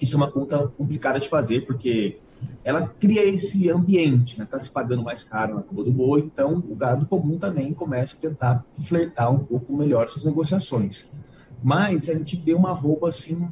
isso 0.00 0.14
é 0.14 0.16
uma 0.16 0.30
conta 0.30 0.68
complicada 0.76 1.20
de 1.20 1.28
fazer, 1.28 1.66
porque 1.66 2.18
ela 2.64 2.86
cria 2.86 3.24
esse 3.24 3.70
ambiente, 3.70 4.38
né? 4.38 4.46
Tá 4.50 4.60
se 4.60 4.70
pagando 4.70 5.02
mais 5.02 5.22
caro 5.22 5.54
na 5.56 5.62
cor 5.62 5.84
do 5.84 5.92
boi, 5.92 6.20
então 6.20 6.62
o 6.68 6.74
gado 6.74 7.06
comum 7.06 7.38
também 7.38 7.72
começa 7.72 8.16
a 8.16 8.20
tentar 8.20 8.64
flertar 8.82 9.32
um 9.32 9.38
pouco 9.38 9.76
melhor 9.76 10.08
suas 10.08 10.24
negociações. 10.24 11.16
Mas 11.62 12.08
a 12.08 12.14
gente 12.14 12.36
vê 12.36 12.54
uma 12.54 12.72
roupa 12.72 13.08
assim 13.08 13.48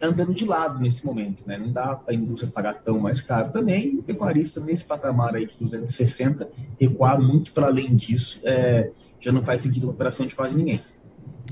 andando 0.00 0.34
de 0.34 0.44
lado 0.44 0.80
nesse 0.80 1.06
momento, 1.06 1.44
né? 1.46 1.56
Não 1.56 1.70
dá 1.70 1.94
para 1.94 2.12
a 2.12 2.16
indústria 2.16 2.50
pagar 2.52 2.74
tão 2.74 2.98
mais 2.98 3.20
caro 3.20 3.52
também. 3.52 3.98
O 3.98 4.02
pecuarista 4.02 4.60
nesse 4.60 4.84
patamar 4.84 5.34
aí 5.34 5.46
de 5.46 5.56
260 5.58 6.48
recuar 6.80 7.20
muito 7.20 7.52
para 7.52 7.68
além 7.68 7.94
disso, 7.94 8.40
é, 8.44 8.90
já 9.20 9.30
não 9.30 9.42
faz 9.42 9.62
sentido 9.62 9.84
uma 9.84 9.92
operação 9.92 10.26
de 10.26 10.34
quase 10.34 10.56
ninguém. 10.56 10.80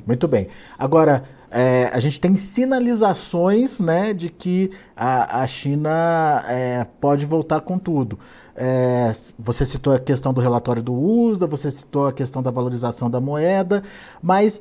Muito 0.05 0.27
bem. 0.27 0.49
Agora 0.77 1.25
é, 1.51 1.91
a 1.93 1.99
gente 1.99 2.21
tem 2.21 2.37
sinalizações 2.37 3.81
né, 3.81 4.15
de 4.15 4.31
que 4.31 4.71
a, 4.97 5.43
a 5.43 5.47
China 5.47 6.45
é, 6.47 6.87
pode 7.01 7.27
voltar 7.27 7.61
com 7.61 7.79
tudo. 7.79 8.19
É, 8.55 9.13
você 9.39 9.65
citou 9.65 9.95
a 9.95 9.99
questão 9.99 10.33
do 10.33 10.41
relatório 10.41 10.83
do 10.83 10.93
USDA, 10.95 11.47
você 11.47 11.71
citou 11.71 12.07
a 12.07 12.13
questão 12.13 12.43
da 12.43 12.51
valorização 12.51 13.11
da 13.11 13.21
moeda, 13.21 13.83
mas 14.23 14.61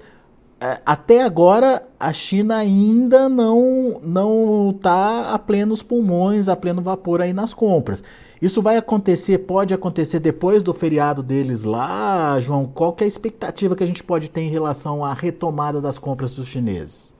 é, 0.59 0.79
até 0.85 1.23
agora 1.23 1.83
a 1.99 2.11
China 2.11 2.57
ainda 2.57 3.29
não 3.29 3.99
não 4.03 4.71
está 4.71 5.33
a 5.33 5.39
plenos 5.39 5.83
pulmões, 5.83 6.49
a 6.49 6.55
pleno 6.55 6.81
vapor 6.81 7.21
aí 7.21 7.33
nas 7.33 7.53
compras. 7.53 8.03
Isso 8.41 8.61
vai 8.61 8.77
acontecer, 8.77 9.39
pode 9.39 9.73
acontecer 9.73 10.19
depois 10.19 10.63
do 10.63 10.73
feriado 10.73 11.21
deles 11.21 11.63
lá, 11.63 12.39
João? 12.39 12.65
Qual 12.65 12.95
é 12.99 13.03
a 13.03 13.07
expectativa 13.07 13.75
que 13.75 13.83
a 13.83 13.87
gente 13.87 14.01
pode 14.01 14.29
ter 14.29 14.41
em 14.41 14.49
relação 14.49 15.03
à 15.03 15.13
retomada 15.13 15.81
das 15.81 15.99
compras 15.99 16.35
dos 16.35 16.47
chineses? 16.47 17.13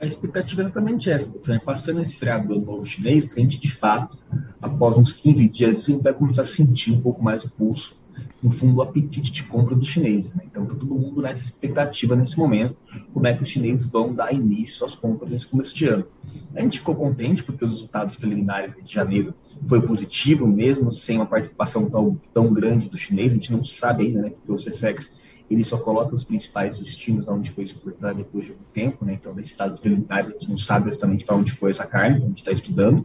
A 0.00 0.06
expectativa 0.06 0.62
é 0.62 0.64
exatamente 0.64 1.10
essa, 1.10 1.60
passando 1.64 2.00
esse 2.00 2.16
feriado 2.16 2.48
do 2.48 2.60
novo 2.60 2.86
chinês, 2.86 3.30
a 3.36 3.40
gente 3.40 3.60
de 3.60 3.70
fato, 3.70 4.16
após 4.62 4.96
uns 4.96 5.12
15 5.12 5.48
dias, 5.48 5.88
vai 6.02 6.14
começar 6.14 6.42
a 6.42 6.46
sentir 6.46 6.92
um 6.92 7.00
pouco 7.00 7.22
mais 7.22 7.44
o 7.44 7.50
pulso, 7.50 7.96
no 8.42 8.50
fundo, 8.50 8.76
o 8.76 8.82
apetite 8.82 9.32
de 9.32 9.42
compra 9.44 9.74
dos 9.74 9.88
chineses. 9.88 10.34
Né? 10.34 10.44
Então, 10.46 10.62
está 10.64 10.74
todo 10.74 10.94
mundo 10.94 11.20
nessa 11.20 11.42
expectativa 11.42 12.14
nesse 12.14 12.38
momento, 12.38 12.76
como 13.12 13.26
é 13.26 13.34
que 13.34 13.42
os 13.42 13.48
chineses 13.48 13.86
vão 13.86 14.12
dar 14.14 14.32
início 14.32 14.86
às 14.86 14.94
compras 14.94 15.30
nesse 15.30 15.46
começo 15.46 15.74
de 15.74 15.86
ano. 15.86 16.06
A 16.54 16.60
gente 16.60 16.78
ficou 16.78 16.94
contente 16.94 17.42
porque 17.42 17.64
os 17.64 17.72
resultados 17.72 18.16
preliminares 18.16 18.74
de 18.74 18.92
janeiro 18.92 19.34
foi 19.66 19.80
positivo, 19.80 20.46
mesmo 20.46 20.92
sem 20.92 21.16
uma 21.16 21.26
participação 21.26 21.88
tão, 21.90 22.20
tão 22.32 22.52
grande 22.52 22.88
do 22.88 22.96
chinês. 22.96 23.32
A 23.32 23.34
gente 23.34 23.52
não 23.52 23.64
sabe 23.64 24.06
ainda, 24.06 24.22
né? 24.22 24.30
Porque 24.30 24.52
o 24.52 24.56
CSEX 24.56 25.18
ele 25.50 25.64
só 25.64 25.78
coloca 25.78 26.14
os 26.14 26.24
principais 26.24 26.78
destinos 26.78 27.26
onde 27.26 27.50
foi 27.50 27.64
exportada 27.64 28.14
depois 28.14 28.44
de 28.44 28.52
algum 28.52 28.64
tempo, 28.72 29.04
né? 29.04 29.14
Então, 29.14 29.34
nesses 29.34 29.52
estados 29.52 29.80
preliminares, 29.80 30.28
a 30.28 30.32
gente 30.32 30.50
não 30.50 30.58
sabe 30.58 30.90
exatamente 30.90 31.24
para 31.24 31.36
onde 31.36 31.52
foi 31.52 31.70
essa 31.70 31.86
carne, 31.86 32.18
a 32.18 32.26
gente 32.26 32.38
está 32.38 32.52
estudando. 32.52 33.04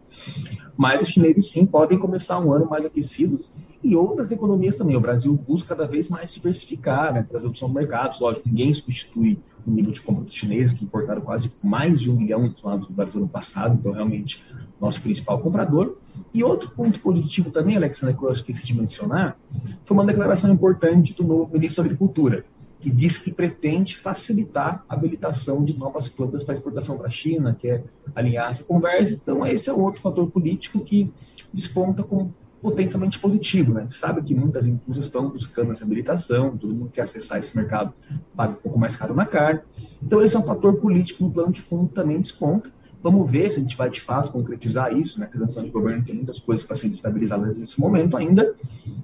Mas 0.76 1.02
os 1.02 1.08
chineses, 1.08 1.52
sim, 1.52 1.66
podem 1.66 1.98
começar 1.98 2.40
um 2.40 2.52
ano 2.52 2.70
mais 2.70 2.86
aquecidos 2.86 3.54
e 3.84 3.96
outras 3.96 4.32
economias 4.32 4.76
também. 4.76 4.96
O 4.96 5.00
Brasil 5.00 5.38
busca 5.48 5.76
cada 5.76 5.86
vez 5.86 6.08
mais 6.08 6.34
diversificar, 6.34 7.14
né? 7.14 7.26
trazer 7.30 7.48
opção 7.48 7.68
no 7.68 7.74
mercado. 7.74 8.18
Lógico, 8.20 8.48
ninguém 8.48 8.74
substitui 8.74 9.38
o 9.66 9.72
nível 9.72 9.92
de 9.92 10.02
compra 10.02 10.24
dos 10.24 10.34
chineses, 10.34 10.78
que 10.78 10.86
importaram 10.86 11.22
quase 11.22 11.54
mais 11.64 12.00
de 12.00 12.10
um 12.10 12.16
milhão 12.16 12.48
de 12.48 12.56
toneladas 12.56 12.88
do 12.88 12.94
Brasil 12.94 13.20
no 13.20 13.28
passado, 13.28 13.78
então, 13.80 13.92
realmente, 13.92 14.44
nosso 14.80 15.02
principal 15.02 15.40
comprador. 15.40 15.98
E 16.34 16.44
outro 16.44 16.70
ponto 16.70 17.00
positivo 17.00 17.50
também, 17.50 17.76
Alexandre, 17.76 18.16
que 18.16 18.24
eu 18.24 18.32
esqueci 18.32 18.66
de 18.66 18.76
mencionar, 18.76 19.38
foi 19.86 19.98
uma 19.98 20.06
declaração 20.06 20.52
importante 20.54 21.14
do 21.14 21.24
novo 21.24 21.54
ministro 21.54 21.84
da 21.84 21.88
Agricultura, 21.88 22.46
que 22.80 22.90
diz 22.90 23.18
que 23.18 23.32
pretende 23.32 23.96
facilitar 23.96 24.84
a 24.90 24.94
habilitação 24.94 25.64
de 25.64 25.78
novas 25.78 26.10
plantas 26.10 26.44
para 26.44 26.56
exportação 26.56 26.98
para 26.98 27.08
a 27.08 27.12
China, 27.12 27.56
que 27.58 27.70
é 27.70 27.84
alinhar 28.14 28.52
essa 28.52 28.66
conversa. 28.66 29.14
Então, 29.14 29.46
esse 29.46 29.70
é 29.70 29.74
outro 29.74 30.02
fator 30.02 30.30
político 30.30 30.82
que 30.82 31.10
desponta 31.54 32.04
como 32.04 32.34
potencialmente 32.64 33.20
positivo. 33.20 33.74
Né? 33.74 33.82
A 33.82 33.84
gente 33.84 33.96
sabe 33.96 34.24
que 34.24 34.34
muitas 34.34 34.66
indústrias 34.66 35.06
estão 35.06 35.30
buscando 35.30 35.74
essa 35.74 35.84
habilitação, 35.84 36.58
todo 36.58 36.74
mundo 36.74 36.90
quer 36.92 37.02
acessar 37.02 37.38
esse 37.38 37.56
mercado, 37.58 37.94
paga 38.34 38.54
um 38.54 38.56
pouco 38.56 38.80
mais 38.80 38.96
caro 38.96 39.14
na 39.14 39.26
carne. 39.26 39.60
Então, 40.02 40.24
esse 40.24 40.34
é 40.38 40.40
um 40.40 40.44
fator 40.44 40.74
político 40.76 41.26
no 41.26 41.30
plano 41.30 41.52
de 41.52 41.60
fundo 41.60 41.90
também 41.90 42.22
desponta. 42.22 42.72
Vamos 43.04 43.30
ver 43.30 43.52
se 43.52 43.60
a 43.60 43.64
gente 43.64 43.76
vai 43.76 43.90
de 43.90 44.00
fato 44.00 44.32
concretizar 44.32 44.98
isso, 44.98 45.20
né? 45.20 45.26
A 45.26 45.30
transição 45.30 45.62
de 45.62 45.70
governo 45.70 46.06
tem 46.06 46.16
muitas 46.16 46.40
coisas 46.40 46.66
para 46.66 46.78
serem 46.78 46.96
estabilizadas 46.96 47.58
nesse 47.58 47.78
momento 47.82 48.16
ainda, 48.16 48.56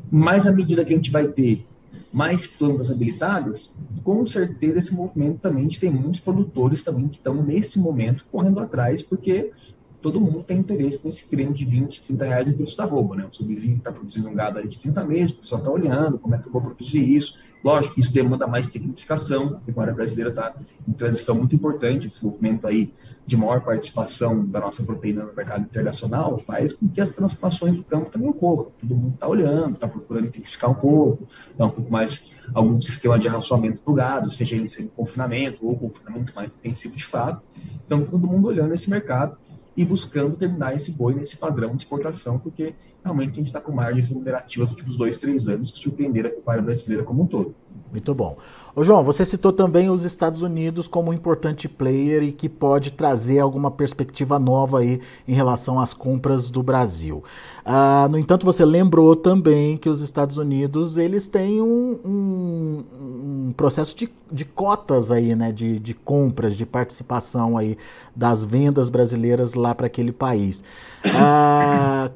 mas 0.09 0.47
à 0.47 0.53
medida 0.53 0.85
que 0.85 0.93
a 0.93 0.95
gente 0.95 1.11
vai 1.11 1.27
ter 1.27 1.67
mais 2.13 2.47
plantas 2.47 2.89
habilitadas, 2.89 3.75
com 4.01 4.25
certeza 4.25 4.79
esse 4.79 4.95
movimento 4.95 5.39
também, 5.39 5.59
a 5.59 5.63
gente 5.63 5.81
tem 5.81 5.91
muitos 5.91 6.21
produtores 6.21 6.81
também 6.81 7.09
que 7.09 7.17
estão 7.17 7.43
nesse 7.43 7.77
momento 7.77 8.25
correndo 8.31 8.61
atrás, 8.61 9.03
porque 9.03 9.51
todo 10.01 10.19
mundo 10.19 10.43
tem 10.43 10.57
interesse 10.57 11.05
nesse 11.05 11.29
creme 11.29 11.53
de 11.53 11.65
20, 11.65 12.01
30 12.01 12.25
reais 12.25 12.47
no 12.47 12.53
preço 12.53 12.77
da 12.77 12.85
roupa, 12.85 13.15
né? 13.15 13.27
O 13.29 13.35
seu 13.35 13.45
vizinho 13.45 13.77
está 13.77 13.91
produzindo 13.91 14.29
um 14.29 14.33
gado 14.33 14.59
aí 14.59 14.67
de 14.67 14.79
30 14.79 15.03
meses, 15.03 15.31
o 15.31 15.41
pessoal 15.41 15.59
está 15.59 15.71
olhando 15.71 16.17
como 16.17 16.35
é 16.35 16.37
que 16.37 16.47
eu 16.47 16.51
vou 16.51 16.61
produzir 16.61 17.01
isso. 17.01 17.39
Lógico 17.63 17.95
que 17.95 18.01
isso 18.01 18.13
demanda 18.13 18.47
mais 18.47 18.71
tecnificação, 18.71 19.57
a 19.57 19.59
pecuária 19.59 19.93
brasileira 19.93 20.29
está 20.29 20.55
em 20.87 20.93
transição 20.93 21.35
muito 21.35 21.53
importante, 21.53 22.07
esse 22.07 22.23
movimento 22.23 22.65
aí 22.65 22.93
de 23.25 23.37
maior 23.37 23.61
participação 23.61 24.43
da 24.45 24.59
nossa 24.59 24.81
proteína 24.83 25.23
no 25.23 25.33
mercado 25.35 25.61
internacional 25.61 26.37
faz 26.39 26.73
com 26.73 26.87
que 26.87 26.99
as 26.99 27.09
transformações 27.09 27.77
do 27.77 27.83
campo 27.83 28.09
também 28.09 28.27
ocorram. 28.29 28.71
Todo 28.79 28.95
mundo 28.95 29.13
está 29.13 29.27
olhando, 29.27 29.73
está 29.73 29.87
procurando 29.87 30.27
intensificar 30.27 30.71
um 30.71 30.73
pouco, 30.73 31.27
dar 31.55 31.65
um 31.67 31.69
pouco 31.69 31.91
mais 31.91 32.33
algum 32.53 32.81
sistema 32.81 33.19
de 33.19 33.27
racionamento 33.27 33.83
do 33.85 33.93
gado, 33.93 34.29
seja 34.31 34.55
ele 34.55 34.67
sendo 34.67 34.89
confinamento 34.91 35.67
ou 35.67 35.77
confinamento 35.77 36.33
mais 36.33 36.55
intensivo 36.55 36.95
de 36.95 37.05
fato. 37.05 37.43
Então, 37.85 38.03
todo 38.03 38.25
mundo 38.25 38.47
olhando 38.47 38.73
esse 38.73 38.89
mercado 38.89 39.37
e 39.79 39.85
buscando 39.85 40.35
terminar 40.35 40.75
esse 40.75 40.91
boi 40.97 41.15
nesse 41.15 41.37
padrão 41.37 41.73
de 41.73 41.83
exportação, 41.83 42.37
porque 42.37 42.73
realmente 43.09 43.31
a 43.31 43.35
gente 43.35 43.47
está 43.47 43.59
com 43.59 43.71
margens 43.71 44.09
remunerativas 44.09 44.69
dos 44.69 44.77
últimos 44.77 44.97
dois, 44.97 45.17
três 45.17 45.47
anos 45.47 45.71
que 45.71 45.79
surpreenderam 45.79 46.29
a 46.29 46.33
pecuária 46.33 46.61
brasileira 46.61 47.03
como 47.03 47.23
um 47.23 47.27
todo. 47.27 47.55
Muito 47.91 48.13
bom. 48.13 48.37
Ô 48.75 48.83
João, 48.83 49.03
você 49.03 49.25
citou 49.25 49.51
também 49.51 49.89
os 49.89 50.05
Estados 50.05 50.43
Unidos 50.43 50.87
como 50.87 51.09
um 51.09 51.13
importante 51.13 51.67
player 51.67 52.23
e 52.23 52.31
que 52.31 52.47
pode 52.47 52.91
trazer 52.91 53.39
alguma 53.39 53.71
perspectiva 53.71 54.37
nova 54.37 54.79
aí 54.79 55.01
em 55.27 55.33
relação 55.33 55.79
às 55.79 55.93
compras 55.93 56.51
do 56.51 56.61
Brasil. 56.61 57.23
Ah, 57.65 58.07
no 58.09 58.17
entanto, 58.17 58.45
você 58.45 58.63
lembrou 58.63 59.15
também 59.15 59.75
que 59.75 59.89
os 59.89 60.01
Estados 60.01 60.37
Unidos 60.37 60.97
eles 60.97 61.27
têm 61.27 61.61
um, 61.61 61.99
um, 62.05 62.83
um 63.47 63.53
processo 63.57 63.95
de, 63.97 64.07
de, 64.31 64.45
cotas 64.45 65.11
aí, 65.11 65.35
né, 65.35 65.51
de, 65.51 65.79
de 65.79 65.93
compras, 65.95 66.55
de 66.55 66.65
participação 66.65 67.57
aí 67.57 67.75
das 68.15 68.45
vendas 68.45 68.87
brasileiras 68.87 69.55
lá 69.55 69.73
para 69.73 69.87
aquele 69.87 70.11
país. 70.11 70.63
Ah, 71.05 72.11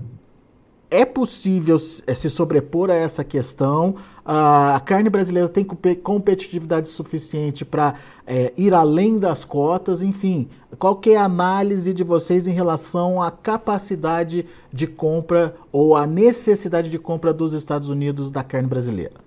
é 0.93 1.05
possível 1.05 1.75
eh, 2.05 2.13
se 2.13 2.29
sobrepor 2.29 2.91
a 2.91 2.93
essa 2.93 3.23
questão? 3.23 3.95
A 4.23 4.79
carne 4.85 5.09
brasileira 5.09 5.50
tem 5.50 5.65
competitividade 5.65 6.88
suficiente 6.88 7.65
para 7.65 7.95
é, 8.25 8.53
ir 8.55 8.73
além 8.73 9.17
das 9.17 9.43
cotas? 9.43 10.03
Enfim, 10.03 10.47
qual 10.77 10.95
que 10.95 11.09
é 11.09 11.17
a 11.17 11.25
análise 11.25 11.93
de 11.93 12.03
vocês 12.03 12.45
em 12.45 12.51
relação 12.51 13.21
à 13.21 13.31
capacidade 13.31 14.45
de 14.71 14.85
compra 14.85 15.55
ou 15.71 15.97
à 15.97 16.05
necessidade 16.05 16.89
de 16.89 17.00
compra 17.00 17.33
dos 17.33 17.53
Estados 17.53 17.89
Unidos 17.89 18.29
da 18.29 18.43
carne 18.43 18.67
brasileira? 18.67 19.22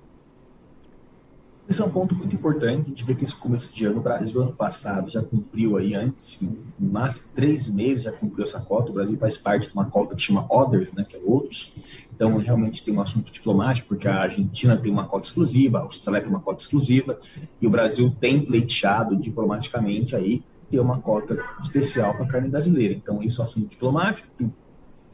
Esse 1.69 1.83
é 1.83 1.85
um 1.85 1.91
ponto 1.91 2.15
muito 2.15 2.35
importante. 2.35 2.87
A 2.87 2.89
gente 2.89 3.05
vê 3.05 3.15
que 3.15 3.25
esse 3.25 3.35
começo 3.35 3.75
de 3.75 3.85
ano, 3.85 3.99
o 3.99 4.03
Brasil, 4.03 4.41
ano 4.41 4.53
passado, 4.53 5.11
já 5.11 5.21
cumpriu 5.21 5.77
aí 5.77 5.95
antes, 5.95 6.41
no 6.41 6.57
máximo 6.79 7.33
três 7.35 7.69
meses 7.69 8.05
já 8.05 8.13
cumpriu 8.13 8.45
essa 8.45 8.61
cota. 8.61 8.91
O 8.91 8.95
Brasil 8.95 9.19
faz 9.19 9.37
parte 9.37 9.67
de 9.67 9.75
uma 9.75 9.87
cota 9.87 10.15
que 10.15 10.23
chama 10.23 10.47
Others, 10.49 10.93
né, 10.93 11.05
que 11.05 11.17
é 11.17 11.21
outros. 11.25 11.73
Então, 12.15 12.37
realmente 12.39 12.85
tem 12.85 12.95
um 12.95 13.01
assunto 13.01 13.33
diplomático, 13.33 13.89
porque 13.89 14.07
a 14.07 14.23
Argentina 14.23 14.77
tem 14.77 14.93
uma 14.93 15.07
cota 15.07 15.27
exclusiva, 15.27 15.79
a 15.79 15.83
Austrália 15.83 16.23
tem 16.23 16.31
uma 16.31 16.41
cota 16.41 16.63
exclusiva, 16.63 17.19
e 17.61 17.67
o 17.67 17.71
Brasil 17.71 18.15
tem 18.21 18.41
pleiteado 18.41 19.17
diplomaticamente 19.17 20.15
aí 20.15 20.43
ter 20.71 20.79
uma 20.79 20.99
cota 21.01 21.37
especial 21.61 22.15
para 22.15 22.25
a 22.25 22.29
carne 22.29 22.49
brasileira. 22.49 22.95
Então, 22.95 23.23
isso 23.23 23.41
é 23.41 23.45
um 23.45 23.49
assunto 23.49 23.69
diplomático, 23.69 24.29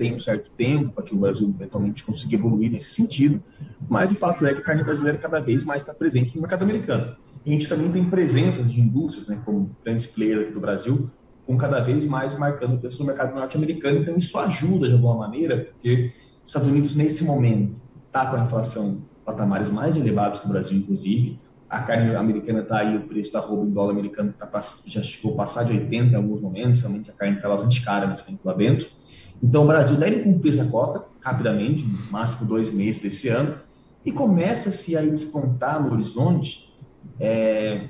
tem 0.02 0.16
um 0.16 0.18
certo 0.18 0.50
tempo 0.50 0.90
para 0.90 1.04
que 1.04 1.14
o 1.14 1.16
Brasil 1.16 1.48
eventualmente 1.48 2.02
consiga 2.02 2.34
evoluir 2.34 2.72
nesse 2.72 2.92
sentido, 2.92 3.40
mas 3.88 4.10
o 4.10 4.16
fato 4.16 4.44
é 4.44 4.52
que 4.52 4.58
a 4.58 4.64
carne 4.64 4.82
brasileira 4.82 5.16
cada 5.16 5.38
vez 5.38 5.62
mais 5.62 5.82
está 5.82 5.94
presente 5.94 6.34
no 6.34 6.42
mercado 6.42 6.64
americano. 6.64 7.14
E 7.46 7.50
a 7.50 7.52
gente 7.52 7.68
também 7.68 7.88
tem 7.92 8.04
presenças 8.04 8.72
de 8.72 8.80
indústrias, 8.80 9.28
né, 9.28 9.40
como 9.44 9.70
grandes 9.84 10.06
players 10.06 10.42
aqui 10.42 10.52
do 10.52 10.60
Brasil, 10.60 11.08
com 11.46 11.56
cada 11.56 11.80
vez 11.80 12.04
mais 12.04 12.36
marcando 12.36 12.78
preço 12.78 12.98
no 12.98 13.06
mercado 13.06 13.32
norte-americano, 13.32 14.00
então 14.00 14.16
isso 14.16 14.36
ajuda 14.40 14.88
de 14.88 14.94
alguma 14.94 15.14
maneira, 15.14 15.58
porque 15.58 16.10
os 16.42 16.50
Estados 16.50 16.68
Unidos, 16.68 16.96
nesse 16.96 17.22
momento, 17.22 17.80
está 18.08 18.26
com 18.26 18.36
a 18.36 18.42
inflação 18.42 19.04
patamares 19.24 19.70
mais 19.70 19.96
elevados 19.96 20.40
que 20.40 20.46
o 20.46 20.48
Brasil, 20.48 20.76
inclusive, 20.76 21.38
a 21.70 21.80
carne 21.80 22.14
americana 22.14 22.60
está 22.60 22.78
aí, 22.80 22.96
o 22.96 23.02
preço 23.02 23.32
da 23.32 23.40
roupa 23.40 23.64
em 23.64 23.70
dólar 23.70 23.92
americano 23.92 24.34
tá, 24.38 24.46
já 24.84 25.02
chegou 25.02 25.32
a 25.32 25.36
passar 25.36 25.62
de 25.62 25.72
80 25.72 26.12
em 26.12 26.16
alguns 26.16 26.40
momentos, 26.40 26.82
realmente 26.82 27.10
a 27.10 27.14
carne 27.14 27.36
está 27.36 27.48
bastante 27.48 27.80
cara 27.82 28.06
nesse 28.06 28.26
momento 28.26 28.44
lá 28.44 28.52
dentro. 28.52 28.90
Então, 29.42 29.64
o 29.64 29.66
Brasil 29.66 29.96
deve 29.96 30.20
cumprir 30.20 30.50
essa 30.50 30.70
cota 30.70 31.04
rapidamente, 31.20 31.84
no 31.84 31.98
máximo 32.10 32.46
dois 32.46 32.72
meses 32.72 33.02
desse 33.02 33.28
ano, 33.28 33.56
e 34.04 34.12
começa-se 34.12 34.96
a 34.96 35.02
despontar 35.02 35.82
no 35.82 35.92
horizonte. 35.92 36.72
É, 37.18 37.88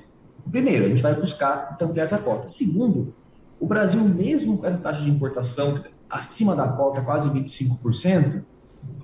primeiro, 0.51 0.87
a 0.87 0.89
gente 0.89 1.03
vai 1.03 1.15
buscar 1.15 1.77
ampliar 1.81 2.05
essa 2.05 2.19
cota. 2.19 2.49
Segundo, 2.49 3.15
o 3.61 3.67
Brasil, 3.67 4.01
mesmo 4.03 4.59
com 4.59 4.67
essa 4.67 4.79
taxa 4.79 5.03
de 5.03 5.11
importação 5.11 5.83
acima 6.09 6.55
da 6.55 6.69
cota, 6.69 7.01
quase 7.01 7.31
25%, 7.31 8.43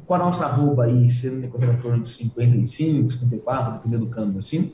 com 0.06 0.14
a 0.14 0.18
nossa 0.18 0.46
arroba 0.46 0.84
aí 0.84 1.08
sendo 1.08 1.36
negociada 1.36 1.74
em 1.74 1.80
torno 1.80 2.02
de 2.02 2.08
55, 2.08 3.10
54, 3.10 3.74
dependendo 3.74 4.06
do 4.06 4.10
câmbio 4.10 4.38
assim, 4.38 4.72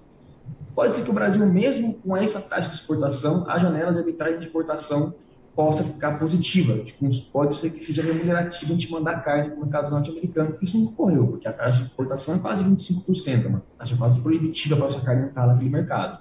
pode 0.75 0.95
ser 0.95 1.03
que 1.03 1.11
o 1.11 1.13
Brasil, 1.13 1.45
mesmo 1.47 1.95
com 1.95 2.17
essa 2.17 2.41
taxa 2.41 2.69
de 2.69 2.77
exportação, 2.77 3.45
a 3.49 3.59
janela 3.59 3.93
de 3.93 3.99
arbitragem 3.99 4.39
de 4.39 4.47
exportação 4.47 5.15
possa 5.55 5.85
ficar 5.85 6.19
positiva. 6.19 6.79
Tipo, 6.79 7.09
pode 7.33 7.55
ser 7.55 7.71
que 7.71 7.81
seja 7.81 8.03
remunerativa 8.03 8.73
a 8.73 8.75
gente 8.75 8.91
mandar 8.91 9.23
carne 9.23 9.51
para 9.51 9.59
o 9.59 9.61
mercado 9.61 9.91
norte-americano. 9.91 10.57
Isso 10.61 10.79
não 10.79 10.87
ocorreu, 10.87 11.27
porque 11.29 11.47
a 11.47 11.53
taxa 11.53 11.79
de 11.79 11.85
importação 11.87 12.37
é 12.37 12.39
quase 12.39 12.65
25%, 12.65 13.47
uma 13.47 13.63
taxa 13.79 13.97
quase 13.97 14.21
proibitiva 14.21 14.77
para 14.77 14.87
a 14.87 15.01
carne 15.01 15.27
entrar 15.27 15.47
naquele 15.47 15.71
mercado. 15.71 16.19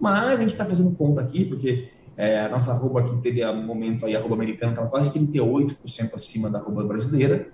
Mas 0.00 0.30
a 0.30 0.36
gente 0.36 0.50
está 0.50 0.64
fazendo 0.64 0.96
conta 0.96 1.20
aqui, 1.20 1.44
porque 1.44 1.88
é, 2.16 2.40
a 2.40 2.48
nossa 2.48 2.72
arroba 2.72 3.00
aqui 3.00 3.16
teve 3.22 3.44
um 3.46 3.64
momento 3.64 4.06
aí, 4.06 4.16
a 4.16 4.18
arroba 4.18 4.34
americana 4.34 4.72
estava 4.72 4.88
quase 4.88 5.10
38% 5.18 6.14
acima 6.14 6.50
da 6.50 6.58
arroba 6.58 6.82
brasileira. 6.84 7.48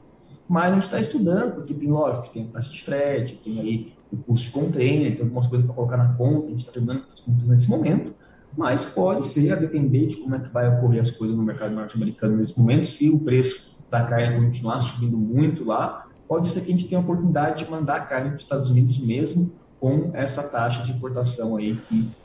Mas 0.48 0.70
a 0.70 0.74
gente 0.74 0.84
está 0.84 1.00
estudando, 1.00 1.56
porque 1.56 1.74
tem, 1.74 1.90
lógico, 1.90 2.30
tem 2.30 2.46
taxa 2.46 2.70
de 2.70 2.82
frete, 2.82 3.36
tem 3.36 3.60
aí 3.60 3.92
o 4.10 4.16
custo 4.16 4.46
de 4.46 4.52
container, 4.52 5.12
tem 5.12 5.22
algumas 5.22 5.46
coisas 5.46 5.66
para 5.66 5.74
colocar 5.74 5.96
na 5.98 6.14
conta, 6.14 6.46
a 6.46 6.50
gente 6.50 6.60
está 6.60 6.72
terminando 6.72 7.04
as 7.06 7.20
contas 7.20 7.48
nesse 7.48 7.68
momento 7.68 8.14
mas 8.58 8.90
pode 8.90 9.24
ser, 9.24 9.52
a 9.52 9.54
depender 9.54 10.08
de 10.08 10.16
como 10.16 10.34
é 10.34 10.40
que 10.40 10.48
vai 10.48 10.68
ocorrer 10.68 11.00
as 11.00 11.12
coisas 11.12 11.36
no 11.36 11.44
mercado 11.44 11.72
norte-americano 11.72 12.36
nesse 12.36 12.58
momento, 12.58 12.88
se 12.88 13.08
o 13.08 13.20
preço 13.20 13.78
da 13.88 14.02
carne 14.02 14.44
continuar 14.44 14.80
subindo 14.80 15.16
muito 15.16 15.64
lá, 15.64 16.08
pode 16.26 16.48
ser 16.48 16.62
que 16.62 16.68
a 16.68 16.72
gente 16.72 16.86
tenha 16.88 17.00
a 17.00 17.04
oportunidade 17.04 17.64
de 17.64 17.70
mandar 17.70 17.94
a 17.94 18.00
carne 18.00 18.30
para 18.30 18.36
os 18.36 18.42
Estados 18.42 18.68
Unidos 18.68 18.98
mesmo 18.98 19.52
com 19.78 20.10
essa 20.12 20.42
taxa 20.42 20.82
de 20.82 20.90
importação 20.90 21.56
aí 21.56 21.78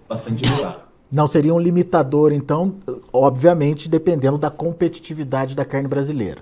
bastante 0.10 0.44
elevada. 0.44 0.80
Não 1.12 1.28
seria 1.28 1.54
um 1.54 1.60
limitador, 1.60 2.34
então, 2.34 2.74
obviamente, 3.14 3.88
dependendo 3.88 4.40
da 4.40 4.50
competitividade 4.50 5.56
da 5.56 5.64
carne 5.64 5.88
brasileira. 5.88 6.42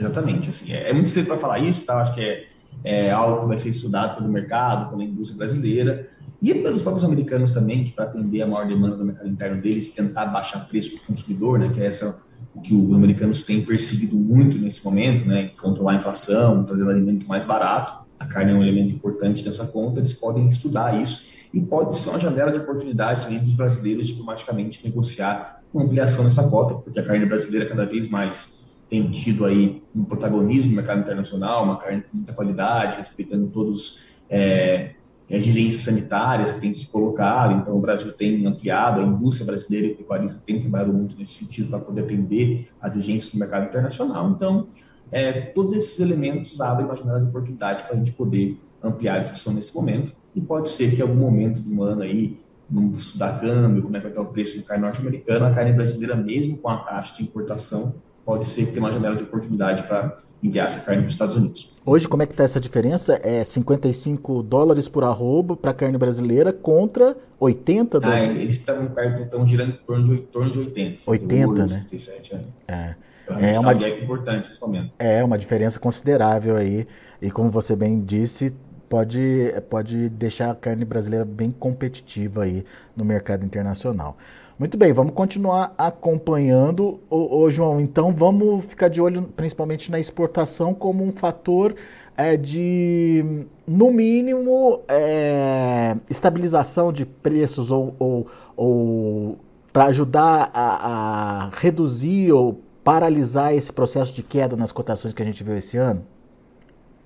Exatamente. 0.00 0.48
Assim, 0.48 0.72
é, 0.72 0.88
é 0.88 0.92
muito 0.94 1.10
cedo 1.10 1.26
para 1.26 1.36
falar 1.36 1.58
isso, 1.58 1.84
tá? 1.84 1.98
Acho 1.98 2.14
que 2.14 2.22
é, 2.22 2.46
é 2.82 3.10
algo 3.10 3.42
que 3.42 3.48
vai 3.48 3.58
ser 3.58 3.68
estudado 3.68 4.16
pelo 4.16 4.30
mercado, 4.30 4.88
pela 4.88 5.04
indústria 5.04 5.36
brasileira 5.36 6.08
e 6.50 6.54
pelos 6.54 6.82
próprios 6.82 7.04
americanos 7.04 7.52
também, 7.52 7.84
que 7.84 7.92
para 7.92 8.04
atender 8.04 8.42
a 8.42 8.46
maior 8.46 8.66
demanda 8.68 8.96
do 8.96 9.04
mercado 9.04 9.28
interno 9.28 9.62
deles, 9.62 9.94
tentar 9.94 10.26
baixar 10.26 10.68
preço 10.68 10.96
para 10.96 11.04
o 11.04 11.06
consumidor, 11.06 11.58
né, 11.58 11.70
que 11.72 11.80
é 11.80 11.86
essa, 11.86 12.20
o 12.54 12.60
que 12.60 12.74
os 12.74 12.94
americanos 12.94 13.42
têm 13.42 13.64
perseguido 13.64 14.16
muito 14.16 14.58
nesse 14.58 14.84
momento, 14.84 15.26
né, 15.26 15.52
controlar 15.60 15.92
a 15.92 15.96
inflação, 15.96 16.64
trazer 16.64 16.88
alimento 16.88 17.26
mais 17.26 17.44
barato. 17.44 18.04
a 18.18 18.26
carne 18.26 18.52
é 18.52 18.54
um 18.54 18.62
elemento 18.62 18.94
importante 18.94 19.44
dessa 19.44 19.66
conta, 19.66 20.00
eles 20.00 20.12
podem 20.12 20.48
estudar 20.48 21.00
isso 21.00 21.34
e 21.52 21.60
pode 21.60 21.96
ser 21.96 22.10
uma 22.10 22.20
janela 22.20 22.52
de 22.52 22.58
oportunidade 22.58 23.22
também 23.22 23.38
dos 23.38 23.54
brasileiros 23.54 24.06
diplomaticamente 24.06 24.84
negociar 24.84 25.62
uma 25.72 25.84
ampliação 25.84 26.24
dessa 26.24 26.42
cota, 26.48 26.74
porque 26.74 26.98
a 27.00 27.02
carne 27.02 27.26
brasileira 27.26 27.66
cada 27.66 27.86
vez 27.86 28.08
mais 28.08 28.64
tem 28.88 29.10
tido 29.10 29.44
aí 29.44 29.82
um 29.94 30.04
protagonismo 30.04 30.70
no 30.70 30.76
mercado 30.76 31.00
internacional, 31.00 31.64
uma 31.64 31.78
carne 31.78 32.02
com 32.02 32.16
muita 32.16 32.32
qualidade, 32.32 32.98
respeitando 32.98 33.48
todos 33.48 34.04
é, 34.28 34.94
exigências 35.36 35.82
sanitárias 35.82 36.52
que 36.52 36.60
tem 36.60 36.72
se 36.74 36.88
colocado. 36.88 37.54
Então, 37.54 37.76
o 37.76 37.80
Brasil 37.80 38.12
tem 38.12 38.46
ampliado, 38.46 39.00
a 39.00 39.04
indústria 39.04 39.46
brasileira 39.46 39.88
e 39.88 39.94
pecuarista 39.94 40.42
tem 40.44 40.60
trabalhado 40.60 40.92
muito 40.92 41.16
nesse 41.16 41.44
sentido 41.44 41.68
para 41.68 41.78
poder 41.78 42.02
atender 42.02 42.68
as 42.80 42.94
exigências 42.94 43.32
do 43.32 43.38
mercado 43.38 43.66
internacional. 43.66 44.30
Então, 44.30 44.68
é, 45.10 45.32
todos 45.32 45.76
esses 45.76 46.00
elementos 46.00 46.60
abrem 46.60 46.86
uma 46.86 46.96
janela 46.96 47.20
de 47.20 47.26
oportunidade 47.26 47.84
para 47.84 47.94
a 47.94 47.96
gente 47.96 48.12
poder 48.12 48.58
ampliar 48.82 49.16
a 49.16 49.18
discussão 49.20 49.52
nesse 49.52 49.74
momento. 49.74 50.12
E 50.34 50.40
pode 50.40 50.70
ser 50.70 50.94
que 50.94 51.00
algum 51.00 51.14
momento 51.14 51.60
do 51.60 51.82
ano 51.82 52.02
aí, 52.02 52.40
no 52.68 52.90
estudar 52.90 53.40
câmbio, 53.40 53.82
como 53.82 53.96
é 53.96 54.00
que 54.00 54.04
vai 54.04 54.12
estar 54.12 54.22
o 54.22 54.32
preço 54.32 54.58
do 54.58 54.64
carne 54.64 54.82
norte-americano, 54.82 55.46
a 55.46 55.54
carne 55.54 55.72
brasileira, 55.72 56.16
mesmo 56.16 56.58
com 56.58 56.68
a 56.68 56.78
taxa 56.78 57.16
de 57.16 57.22
importação, 57.22 57.94
pode 58.24 58.46
ser 58.46 58.66
que 58.66 58.72
tenha 58.72 58.82
uma 58.82 58.92
janela 58.92 59.16
de 59.16 59.24
oportunidade 59.24 59.82
para 59.84 60.16
enviar 60.42 60.66
essa 60.66 60.84
carne 60.84 61.02
para 61.02 61.08
os 61.08 61.14
Estados 61.14 61.36
Unidos. 61.36 61.74
Hoje, 61.86 62.06
como 62.06 62.22
é 62.22 62.26
que 62.26 62.32
está 62.32 62.44
essa 62.44 62.60
diferença? 62.60 63.18
É 63.22 63.42
55 63.42 64.42
dólares 64.42 64.88
por 64.88 65.02
arroba 65.02 65.56
para 65.56 65.70
a 65.70 65.74
carne 65.74 65.96
brasileira 65.96 66.52
contra 66.52 67.16
80 67.40 68.00
dólares? 68.00 68.28
Ah, 68.28 68.32
eles 68.32 68.56
estão, 68.56 69.46
girando 69.46 69.70
em 69.70 69.86
torno 69.86 70.04
de, 70.04 70.22
torno 70.22 70.50
de 70.50 70.58
80. 70.58 71.00
80, 71.06 71.06
78, 71.06 71.58
né? 71.58 71.66
57, 71.68 72.34
é. 72.34 72.72
é. 72.72 72.94
Então, 73.24 73.38
é 73.38 73.58
uma 73.58 73.72
gap 73.72 74.02
importante 74.02 74.48
nesse 74.48 74.60
momento. 74.60 74.92
É, 74.98 75.24
uma 75.24 75.38
diferença 75.38 75.80
considerável 75.80 76.56
aí. 76.56 76.86
E 77.22 77.30
como 77.30 77.50
você 77.50 77.74
bem 77.74 78.02
disse, 78.04 78.54
pode, 78.86 79.52
pode 79.70 80.10
deixar 80.10 80.50
a 80.50 80.54
carne 80.54 80.84
brasileira 80.84 81.24
bem 81.24 81.50
competitiva 81.50 82.44
aí 82.44 82.66
no 82.94 83.04
mercado 83.04 83.44
internacional. 83.44 84.18
Muito 84.56 84.78
bem, 84.78 84.92
vamos 84.92 85.14
continuar 85.14 85.74
acompanhando. 85.76 87.00
Ô, 87.10 87.38
ô, 87.40 87.50
João, 87.50 87.80
então 87.80 88.14
vamos 88.14 88.64
ficar 88.64 88.88
de 88.88 89.00
olho 89.00 89.22
principalmente 89.36 89.90
na 89.90 89.98
exportação 89.98 90.72
como 90.72 91.04
um 91.04 91.10
fator 91.10 91.74
é, 92.16 92.36
de, 92.36 93.46
no 93.66 93.90
mínimo, 93.90 94.80
é, 94.86 95.96
estabilização 96.08 96.92
de 96.92 97.04
preços 97.04 97.72
ou, 97.72 97.96
ou, 97.98 98.26
ou 98.56 99.38
para 99.72 99.86
ajudar 99.86 100.50
a, 100.54 101.46
a 101.46 101.50
reduzir 101.52 102.30
ou 102.30 102.60
paralisar 102.84 103.52
esse 103.54 103.72
processo 103.72 104.12
de 104.12 104.22
queda 104.22 104.54
nas 104.54 104.70
cotações 104.70 105.12
que 105.12 105.22
a 105.22 105.26
gente 105.26 105.42
viu 105.42 105.56
esse 105.56 105.76
ano? 105.76 106.06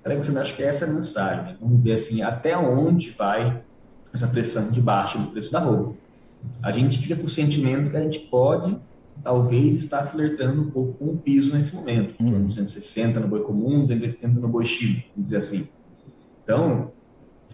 Alex, 0.04 0.36
acho 0.36 0.54
que 0.54 0.62
essa 0.62 0.84
é 0.84 0.88
a 0.90 0.92
mensagem. 0.92 1.44
Né? 1.44 1.56
Vamos 1.58 1.82
ver 1.82 1.92
assim, 1.92 2.20
até 2.20 2.56
onde 2.58 3.10
vai 3.10 3.62
essa 4.12 4.26
pressão 4.26 4.70
de 4.70 4.82
baixa 4.82 5.18
do 5.18 5.28
preço 5.28 5.50
da 5.50 5.60
roupa. 5.60 6.07
A 6.62 6.70
gente 6.72 6.98
fica 6.98 7.16
com 7.16 7.26
o 7.26 7.28
sentimento 7.28 7.90
que 7.90 7.96
a 7.96 8.02
gente 8.02 8.20
pode, 8.20 8.76
talvez, 9.22 9.74
estar 9.74 10.04
flertando 10.04 10.62
um 10.62 10.70
pouco 10.70 10.94
com 10.94 11.12
o 11.12 11.18
piso 11.18 11.54
nesse 11.54 11.74
momento, 11.74 12.14
em 12.20 12.26
torno 12.26 12.46
de 12.46 12.54
160 12.54 13.20
no 13.20 13.28
boi 13.28 13.42
comum, 13.42 13.80
280 13.80 14.40
no 14.40 14.48
boi 14.48 14.64
chile, 14.64 15.06
vamos 15.14 15.28
dizer 15.28 15.36
assim. 15.38 15.68
Então, 16.42 16.92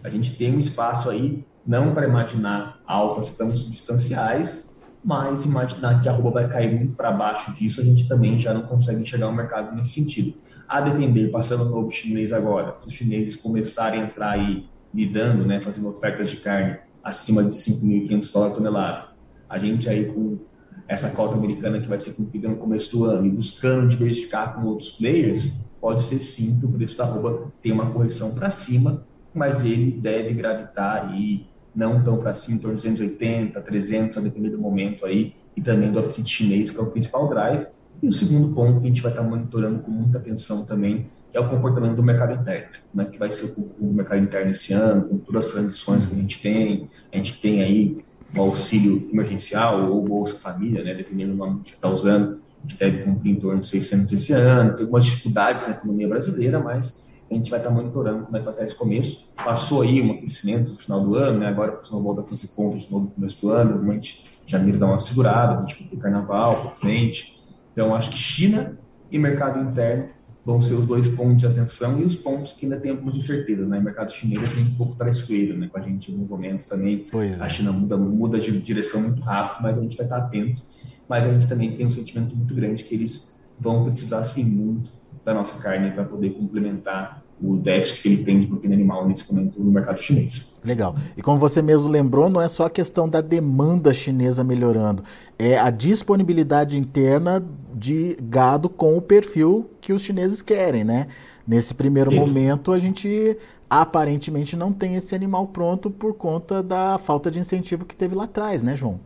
a 0.03 0.09
gente 0.09 0.35
tem 0.35 0.53
um 0.53 0.59
espaço 0.59 1.09
aí, 1.09 1.45
não 1.65 1.93
para 1.93 2.07
imaginar 2.07 2.79
altas 2.85 3.35
tão 3.35 3.55
substanciais, 3.55 4.75
mas 5.03 5.45
imaginar 5.45 6.01
que 6.01 6.09
a 6.09 6.11
roupa 6.11 6.31
vai 6.31 6.47
cair 6.47 6.75
muito 6.75 6.93
para 6.93 7.11
baixo 7.11 7.51
disso, 7.53 7.81
a 7.81 7.83
gente 7.83 8.07
também 8.07 8.39
já 8.39 8.53
não 8.53 8.63
consegue 8.63 9.01
enxergar 9.01 9.27
o 9.27 9.33
mercado 9.33 9.75
nesse 9.75 9.91
sentido. 9.91 10.33
A 10.67 10.81
depender, 10.81 11.29
passando 11.29 11.65
no 11.65 11.71
novo 11.71 11.91
chinês 11.91 12.33
agora, 12.33 12.75
se 12.81 12.87
os 12.87 12.93
chineses 12.93 13.35
começarem 13.35 14.01
a 14.01 14.05
entrar 14.05 14.31
aí 14.31 14.67
lidando, 14.91 15.45
né, 15.45 15.61
fazendo 15.61 15.89
ofertas 15.89 16.31
de 16.31 16.37
carne 16.37 16.77
acima 17.05 17.43
de 17.43 17.51
5.500 17.51 18.33
dólares 18.33 18.57
tonelada, 18.57 19.05
a 19.47 19.59
gente 19.59 19.87
aí 19.87 20.05
com 20.05 20.39
essa 20.87 21.11
cota 21.11 21.35
americana 21.35 21.79
que 21.79 21.87
vai 21.87 21.99
ser 21.99 22.13
cumprida 22.13 22.49
no 22.49 22.55
começo 22.55 22.91
do 22.91 23.05
ano 23.05 23.27
e 23.27 23.29
buscando 23.29 23.87
diversificar 23.87 24.55
com 24.55 24.65
outros 24.65 24.93
players, 24.93 25.69
pode 25.79 26.01
ser 26.01 26.19
sim 26.19 26.59
que 26.59 26.65
o 26.65 26.69
preço 26.69 26.97
da 26.97 27.05
roupa 27.05 27.51
tenha 27.61 27.75
uma 27.75 27.91
correção 27.91 28.33
para 28.33 28.49
cima, 28.49 29.05
mas 29.33 29.63
ele 29.63 29.91
deve 29.91 30.33
gravitar 30.33 31.07
aí 31.07 31.47
não 31.75 32.03
tão 32.03 32.17
para 32.17 32.33
cima, 32.33 32.57
em 32.57 32.59
torno 32.59 32.77
de 32.77 32.83
280, 32.83 33.61
300, 33.61 34.17
a 34.17 34.21
depender 34.21 34.49
do 34.49 34.57
momento 34.57 35.05
aí, 35.05 35.35
e 35.55 35.61
também 35.61 35.91
do 35.91 35.99
apetite 35.99 36.29
chinês, 36.29 36.71
que 36.71 36.79
é 36.79 36.81
o 36.81 36.91
principal 36.91 37.27
drive. 37.29 37.67
E 38.01 38.07
o 38.07 38.13
segundo 38.13 38.53
ponto 38.53 38.79
que 38.79 38.85
a 38.85 38.89
gente 38.89 39.01
vai 39.01 39.11
estar 39.11 39.23
monitorando 39.23 39.79
com 39.79 39.91
muita 39.91 40.17
atenção 40.17 40.65
também 40.65 41.07
é 41.33 41.39
o 41.39 41.49
comportamento 41.49 41.95
do 41.95 42.03
mercado 42.03 42.33
interno. 42.33 42.84
Né? 42.95 43.03
Como 43.03 43.03
é 43.03 43.05
que 43.05 43.19
vai 43.19 43.31
ser 43.31 43.53
o, 43.79 43.93
mercado 43.93 44.23
interno 44.23 44.51
esse 44.51 44.73
ano, 44.73 45.03
com 45.03 45.17
todas 45.17 45.47
as 45.47 45.51
transições 45.51 46.05
que 46.05 46.13
a 46.13 46.17
gente 46.17 46.41
tem. 46.41 46.87
A 47.11 47.17
gente 47.17 47.41
tem 47.41 47.61
aí 47.61 47.97
o 48.35 48.41
auxílio 48.41 49.07
emergencial 49.11 49.91
ou 49.91 50.01
Bolsa 50.01 50.35
Família, 50.35 50.83
né? 50.83 50.93
dependendo 50.93 51.33
do 51.33 51.37
nome 51.37 51.61
que 51.63 51.71
está 51.71 51.89
usando, 51.89 52.39
que 52.67 52.75
deve 52.75 53.03
cumprir 53.03 53.31
em 53.31 53.35
torno 53.35 53.59
de 53.59 53.67
600 53.67 54.13
esse 54.13 54.33
ano. 54.33 54.73
Tem 54.73 54.83
algumas 54.83 55.05
dificuldades 55.05 55.67
na 55.67 55.73
economia 55.73 56.07
brasileira, 56.07 56.59
mas 56.59 57.11
a 57.29 57.33
gente 57.33 57.49
vai 57.49 57.59
estar 57.59 57.69
monitorando 57.69 58.25
como 58.25 58.37
é 58.37 58.39
que 58.39 58.45
vai 58.45 58.53
estar 58.53 58.63
esse 58.63 58.75
começo. 58.75 59.29
Passou 59.35 59.81
aí 59.81 60.01
um 60.01 60.17
crescimento 60.17 60.71
no 60.71 60.77
final 60.77 61.01
do 61.01 61.15
ano, 61.15 61.39
né? 61.39 61.47
agora 61.47 61.79
o 61.91 62.01
volta 62.01 62.21
a 62.21 62.23
fazer 62.23 62.47
conta 62.55 62.77
de 62.77 62.91
novo 62.91 63.05
no 63.05 63.11
começo 63.11 63.41
do 63.41 63.49
ano, 63.51 63.71
normalmente 63.71 64.25
janeiro 64.47 64.77
dá 64.77 64.85
uma 64.85 64.99
segurada, 64.99 65.57
a 65.57 65.61
gente 65.61 65.83
vai 65.83 65.93
o 65.93 65.97
carnaval, 65.97 66.61
para 66.61 66.71
frente. 66.71 67.41
Então, 67.73 67.95
acho 67.95 68.11
que 68.11 68.17
China 68.17 68.77
e 69.11 69.17
mercado 69.17 69.59
interno 69.59 70.09
vão 70.45 70.61
ser 70.61 70.75
os 70.75 70.85
dois 70.85 71.09
pontos 71.09 71.37
de 71.37 71.47
atenção 71.47 71.99
e 71.99 72.05
os 72.05 72.15
pontos 72.15 72.53
que 72.53 72.65
ainda 72.65 72.79
tem 72.79 72.91
algumas 72.91 73.15
incertezas. 73.15 73.67
Né? 73.67 73.79
O 73.79 73.81
mercado 73.81 74.11
chinês 74.11 74.55
é 74.55 74.61
um 74.61 74.75
pouco 74.75 74.95
traiçoeiro 74.95 75.57
né? 75.57 75.67
com 75.67 75.79
a 75.79 75.81
gente 75.81 76.11
em 76.11 76.13
alguns 76.13 76.29
momentos 76.29 76.67
também. 76.67 77.05
A 77.39 77.45
é. 77.45 77.49
China 77.49 77.71
muda, 77.71 77.97
muda 77.97 78.39
de 78.39 78.57
direção 78.59 79.01
muito 79.01 79.21
rápido, 79.21 79.63
mas 79.63 79.77
a 79.77 79.81
gente 79.81 79.97
vai 79.97 80.05
estar 80.05 80.17
atento. 80.17 80.61
Mas 81.09 81.25
a 81.25 81.33
gente 81.33 81.47
também 81.47 81.75
tem 81.75 81.85
um 81.85 81.91
sentimento 81.91 82.35
muito 82.35 82.53
grande 82.53 82.83
que 82.83 82.93
eles 82.93 83.39
vão 83.59 83.85
precisar, 83.85 84.23
sim, 84.23 84.43
muito 84.43 84.91
da 85.23 85.33
nossa 85.33 85.59
carne 85.59 85.91
para 85.91 86.03
poder 86.03 86.31
complementar 86.31 87.24
o 87.41 87.57
déficit 87.57 88.01
que 88.01 88.07
ele 88.07 88.23
tem 88.23 88.39
de 88.39 88.47
proteína 88.47 88.75
animal 88.75 89.07
nesse 89.07 89.33
momento 89.33 89.59
no 89.61 89.71
mercado 89.71 90.01
chinês. 90.01 90.55
Legal. 90.63 90.95
E 91.17 91.21
como 91.21 91.39
você 91.39 91.61
mesmo 91.61 91.91
lembrou, 91.91 92.29
não 92.29 92.41
é 92.41 92.47
só 92.47 92.65
a 92.65 92.69
questão 92.69 93.09
da 93.09 93.21
demanda 93.21 93.93
chinesa 93.93 94.43
melhorando, 94.43 95.03
é 95.37 95.57
a 95.59 95.69
disponibilidade 95.69 96.79
interna 96.79 97.43
de 97.73 98.17
gado 98.21 98.69
com 98.69 98.97
o 98.97 99.01
perfil 99.01 99.69
que 99.81 99.91
os 99.91 100.01
chineses 100.01 100.41
querem, 100.41 100.83
né? 100.83 101.07
Nesse 101.45 101.73
primeiro 101.73 102.09
Sim. 102.09 102.19
momento, 102.19 102.71
a 102.71 102.79
gente 102.79 103.37
aparentemente 103.69 104.55
não 104.55 104.71
tem 104.71 104.95
esse 104.95 105.13
animal 105.13 105.47
pronto 105.47 105.89
por 105.91 106.13
conta 106.13 106.63
da 106.63 106.97
falta 106.97 107.29
de 107.29 107.39
incentivo 107.39 107.85
que 107.85 107.95
teve 107.95 108.15
lá 108.15 108.23
atrás, 108.23 108.63
né, 108.63 108.75
João? 108.75 108.99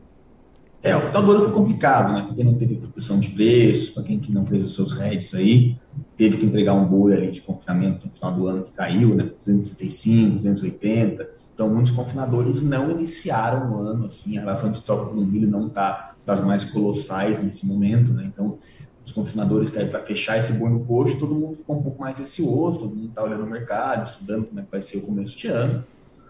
É, 0.81 0.95
o 0.95 1.01
final 1.01 1.23
do 1.23 1.31
ano 1.31 1.43
foi 1.43 1.51
complicado, 1.51 2.13
né? 2.13 2.23
Porque 2.25 2.43
não 2.43 2.53
teve 2.53 2.75
proteção 2.75 3.19
de 3.19 3.29
preço, 3.31 3.93
para 3.93 4.03
quem 4.03 4.17
que 4.17 4.31
não 4.31 4.45
fez 4.45 4.63
os 4.63 4.73
seus 4.73 4.93
heads 4.93 5.33
aí, 5.33 5.75
teve 6.17 6.37
que 6.37 6.45
entregar 6.45 6.73
um 6.73 6.85
boi 6.85 7.13
ali 7.13 7.31
de 7.31 7.41
confinamento 7.41 8.05
no 8.05 8.11
final 8.11 8.31
do 8.31 8.47
ano 8.47 8.63
que 8.63 8.71
caiu, 8.71 9.13
né? 9.13 9.31
275, 9.39 10.37
280. 10.37 11.29
Então, 11.53 11.69
muitos 11.69 11.91
confinadores 11.91 12.63
não 12.63 12.91
iniciaram 12.91 13.73
o 13.73 13.81
ano, 13.81 14.05
assim, 14.05 14.37
a 14.37 14.41
relação 14.41 14.71
de 14.71 14.79
troca 14.81 15.07
com 15.07 15.19
o 15.19 15.25
milho 15.25 15.49
não 15.49 15.67
está 15.67 16.15
das 16.25 16.39
mais 16.39 16.63
colossais 16.63 17.43
nesse 17.43 17.67
momento, 17.67 18.13
né? 18.13 18.31
Então, 18.33 18.57
os 19.05 19.11
confinadores 19.11 19.69
que 19.69 19.85
para 19.85 19.99
fechar 19.99 20.37
esse 20.37 20.53
boi 20.53 20.69
no 20.69 20.81
posto, 20.85 21.19
todo 21.19 21.35
mundo 21.35 21.57
ficou 21.57 21.77
um 21.77 21.81
pouco 21.81 21.99
mais 21.99 22.17
receoso, 22.17 22.79
todo 22.79 22.95
mundo 22.95 23.09
está 23.09 23.23
olhando 23.23 23.43
o 23.43 23.49
mercado, 23.49 24.05
estudando 24.05 24.45
como 24.45 24.59
é 24.59 24.63
que 24.63 24.71
vai 24.71 24.81
ser 24.81 24.99
o 24.99 25.01
começo 25.01 25.37
de 25.37 25.47
ano, 25.47 25.83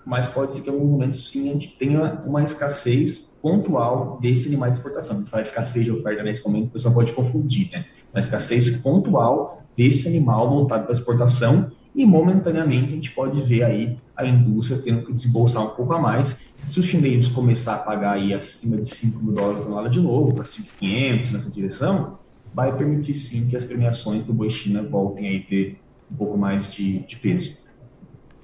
mas 0.10 0.28
pode 0.28 0.56
ser 0.56 0.62
que 0.62 0.72
em 0.72 0.74
algum 0.74 0.88
momento, 0.88 1.18
sim, 1.18 1.52
a 1.52 1.54
gente 1.54 1.78
tenha 1.78 2.24
uma 2.26 2.44
escassez 2.44 3.38
pontual 3.40 4.18
desse 4.20 4.48
animal 4.48 4.72
de 4.72 4.80
exportação. 4.80 5.16
A 5.16 5.20
gente 5.20 5.30
fala 5.30 5.44
escassez 5.44 5.86
de 5.86 5.92
oferta 5.92 6.24
nesse 6.24 6.44
momento, 6.44 6.70
o 6.70 6.72
pessoal 6.72 6.96
pode 6.96 7.14
confundir, 7.14 7.70
né? 7.72 7.86
Uma 8.12 8.20
escassez 8.20 8.78
pontual 8.78 9.62
desse 9.78 10.08
animal 10.08 10.50
voltado 10.50 10.86
para 10.86 10.94
exportação 10.94 11.72
e 11.94 12.04
momentaneamente 12.08 12.88
a 12.88 12.96
gente 12.96 13.12
pode 13.12 13.40
ver 13.44 13.62
aí 13.62 14.00
a 14.18 14.26
indústria 14.26 14.82
tendo 14.82 15.06
que 15.06 15.14
desembolsar 15.14 15.64
um 15.64 15.70
pouco 15.76 15.94
a 15.94 16.00
mais. 16.00 16.48
Se 16.66 16.80
os 16.80 16.88
chineses 16.88 17.30
começar 17.30 17.76
a 17.76 17.78
pagar 17.78 18.14
aí 18.14 18.34
acima 18.34 18.78
de 18.78 18.90
5 18.90 19.24
mil 19.24 19.34
dólares 19.36 19.62
tonelada 19.62 19.90
de 19.90 20.02
novo, 20.02 20.34
para 20.34 20.46
5.500 20.46 21.32
nessa 21.32 21.52
direção, 21.52 22.18
vai 22.52 22.76
permitir 22.76 23.14
sim 23.14 23.48
que 23.48 23.56
as 23.56 23.64
premiações 23.64 24.24
do 24.24 24.34
Boi 24.34 24.50
China 24.50 24.82
voltem 24.82 25.28
aí 25.28 25.40
ter 25.42 25.80
um 26.12 26.16
pouco 26.16 26.36
mais 26.36 26.74
de, 26.74 26.98
de 27.06 27.16
peso. 27.16 27.60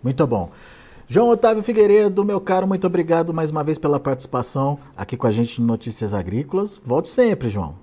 Muito 0.04 0.28
bom. 0.28 0.52
João 1.08 1.30
Otávio 1.30 1.62
Figueiredo, 1.62 2.26
meu 2.26 2.42
caro, 2.42 2.66
muito 2.66 2.88
obrigado 2.88 3.32
mais 3.32 3.52
uma 3.52 3.64
vez 3.64 3.78
pela 3.78 4.00
participação 4.00 4.80
aqui 4.98 5.16
com 5.16 5.28
a 5.28 5.32
gente 5.32 5.62
no 5.62 5.68
Notícias 5.68 6.14
Agrícolas. 6.14 6.82
Volte 6.84 7.10
sempre, 7.10 7.48
João. 7.48 7.76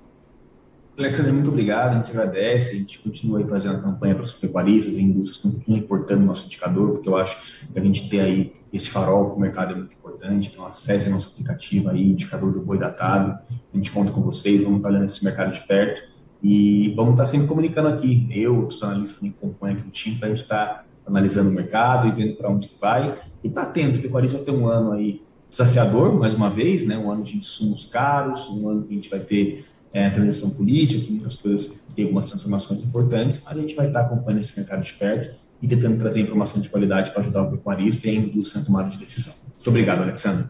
Alexandre, 0.98 1.30
muito 1.30 1.48
obrigado, 1.48 1.92
a 1.94 1.96
gente 1.98 2.10
agradece, 2.10 2.74
a 2.74 2.78
gente 2.78 2.98
continua 2.98 3.38
aí 3.38 3.46
fazendo 3.46 3.76
a 3.76 3.80
campanha 3.80 4.16
para 4.16 4.24
os 4.24 4.32
pecuaristas 4.32 4.96
e 4.96 5.02
indústrias, 5.02 5.54
continua 5.54 5.78
importando 5.78 6.22
o 6.22 6.26
nosso 6.26 6.46
indicador, 6.46 6.94
porque 6.94 7.08
eu 7.08 7.16
acho 7.16 7.64
que 7.72 7.78
a 7.78 7.82
gente 7.82 8.10
ter 8.10 8.20
aí 8.20 8.52
esse 8.72 8.90
farol 8.90 9.26
para 9.26 9.36
o 9.36 9.40
mercado 9.40 9.72
é 9.72 9.76
muito 9.76 9.94
importante, 9.94 10.50
então 10.52 10.66
acesse 10.66 11.08
nosso 11.08 11.28
aplicativo 11.28 11.90
aí, 11.90 12.10
indicador 12.10 12.52
do 12.52 12.60
boi 12.60 12.76
datado, 12.76 13.38
a 13.72 13.76
gente 13.76 13.92
conta 13.92 14.10
com 14.10 14.20
vocês, 14.20 14.64
vamos 14.64 14.78
estar 14.78 14.88
olhando 14.88 15.04
esse 15.04 15.24
mercado 15.24 15.52
de 15.52 15.60
perto 15.60 16.02
e 16.42 16.92
vamos 16.96 17.12
estar 17.12 17.26
sempre 17.26 17.46
comunicando 17.46 17.88
aqui, 17.88 18.26
eu, 18.32 18.66
os 18.66 18.82
analistas 18.82 19.20
que 19.20 19.28
acompanham 19.28 19.76
aqui 19.76 19.86
no 19.86 19.92
time, 19.92 20.16
para 20.16 20.26
a 20.26 20.30
gente 20.30 20.42
estar 20.42 20.91
analisando 21.06 21.50
o 21.50 21.52
mercado 21.52 22.08
e 22.08 22.12
vendo 22.12 22.36
para 22.36 22.48
onde 22.50 22.68
que 22.68 22.78
vai. 22.80 23.18
E 23.42 23.48
está 23.48 23.62
atento, 23.62 23.92
porque 23.92 24.06
o 24.06 24.10
Paris 24.10 24.32
vai 24.32 24.42
ter 24.42 24.50
um 24.50 24.66
ano 24.66 24.92
aí 24.92 25.22
desafiador, 25.50 26.18
mais 26.18 26.32
uma 26.32 26.48
vez, 26.48 26.86
né? 26.86 26.96
um 26.96 27.10
ano 27.10 27.22
de 27.22 27.36
insumos 27.36 27.86
caros, 27.86 28.48
um 28.48 28.68
ano 28.68 28.82
que 28.84 28.92
a 28.92 28.96
gente 28.96 29.10
vai 29.10 29.20
ter 29.20 29.64
é, 29.92 30.08
transição 30.08 30.50
política, 30.50 31.04
que 31.04 31.12
muitas 31.12 31.34
coisas 31.34 31.84
têm 31.94 32.06
algumas 32.06 32.28
transformações 32.30 32.82
importantes, 32.82 33.46
a 33.46 33.54
gente 33.54 33.74
vai 33.74 33.86
estar 33.86 34.00
acompanhando 34.00 34.40
esse 34.40 34.58
mercado 34.58 34.82
de 34.82 34.94
perto 34.94 35.34
e 35.60 35.68
tentando 35.68 35.98
trazer 35.98 36.22
informação 36.22 36.60
de 36.60 36.70
qualidade 36.70 37.10
para 37.10 37.20
ajudar 37.20 37.42
o 37.42 37.50
pecuarista 37.50 38.08
e 38.08 38.10
a 38.10 38.14
indústria 38.14 38.60
na 38.60 38.66
tomada 38.66 38.88
de 38.88 38.98
decisão. 38.98 39.34
Muito 39.54 39.68
obrigado, 39.68 40.02
Alexandre. 40.02 40.46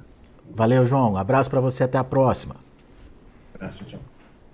Valeu, 0.55 0.87
João. 0.87 1.13
Um 1.13 1.17
abraço 1.17 1.51
para 1.51 1.61
você, 1.61 1.83
até 1.83 1.99
a 1.99 2.05
próxima. 2.05 2.55
Um 2.55 3.57
abraço, 3.57 3.85
tchau. 3.85 4.01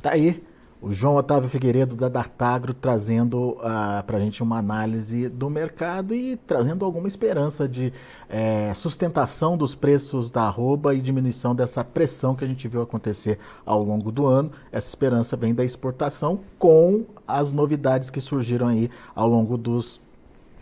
Tá 0.01 0.13
aí 0.13 0.43
o 0.81 0.93
João 0.93 1.17
Otávio 1.17 1.49
Figueiredo 1.49 1.97
da 1.97 2.09
Dartagro 2.09 2.73
trazendo 2.73 3.51
uh, 3.51 3.59
ah, 3.63 4.05
para 4.07 4.19
a 4.19 4.21
gente 4.21 4.43
uma 4.43 4.59
análise 4.59 5.29
do 5.29 5.51
mercado 5.51 6.15
e 6.15 6.37
trazendo 6.37 6.85
alguma 6.85 7.09
esperança 7.09 7.69
de 7.69 7.93
é, 8.29 8.73
sustentação 8.75 9.57
dos 9.57 9.75
preços 9.75 10.31
da 10.31 10.43
arroba 10.43 10.95
e 10.95 11.01
diminuição 11.01 11.55
dessa 11.55 11.83
pressão 11.83 12.35
que 12.35 12.45
a 12.45 12.49
gente 12.49 12.69
viu 12.69 12.81
acontecer 12.81 13.39
ao 13.67 13.83
longo 13.83 14.13
do 14.13 14.27
ano. 14.27 14.53
Essa 14.71 14.89
esperança 14.89 15.37
vem 15.37 15.53
da 15.53 15.65
exportação 15.65 16.41
com 16.59 17.05
as 17.27 17.51
novidades 17.53 18.09
que 18.09 18.21
surgiram 18.21 18.69
aí 18.69 18.89
ao 19.15 19.29
longo 19.29 19.57
dos 19.57 20.01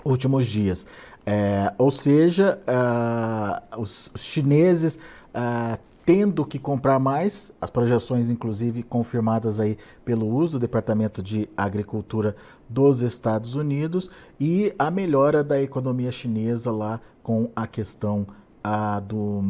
últimos 0.05 0.47
dias. 0.47 0.87
É, 1.27 1.75
ou 1.77 1.91
seja, 1.91 2.59
uh, 2.63 3.81
os, 3.81 4.11
os, 4.15 4.25
chineses 4.25 4.97
uh, 5.35 5.77
tendo 6.07 6.47
que 6.47 6.57
comprar 6.57 7.01
mais, 7.01 7.53
as 7.61 7.69
projeções 7.69 8.31
inclusive 8.31 8.85
confirmadas 8.85 9.59
aí 9.59 9.77
pelo 10.05 10.29
uso 10.29 10.57
do 10.57 10.61
Departamento 10.61 11.21
de 11.21 11.51
Agricultura 11.57 12.37
dos 12.69 13.03
Estados 13.03 13.57
Unidos 13.57 14.09
e 14.39 14.73
a 14.79 14.89
melhora 14.89 15.43
da 15.43 15.61
economia 15.61 16.13
chinesa 16.13 16.71
lá 16.71 17.01
com 17.25 17.51
a 17.57 17.67
questão 17.67 18.25
ah, 18.63 19.01
do, 19.01 19.43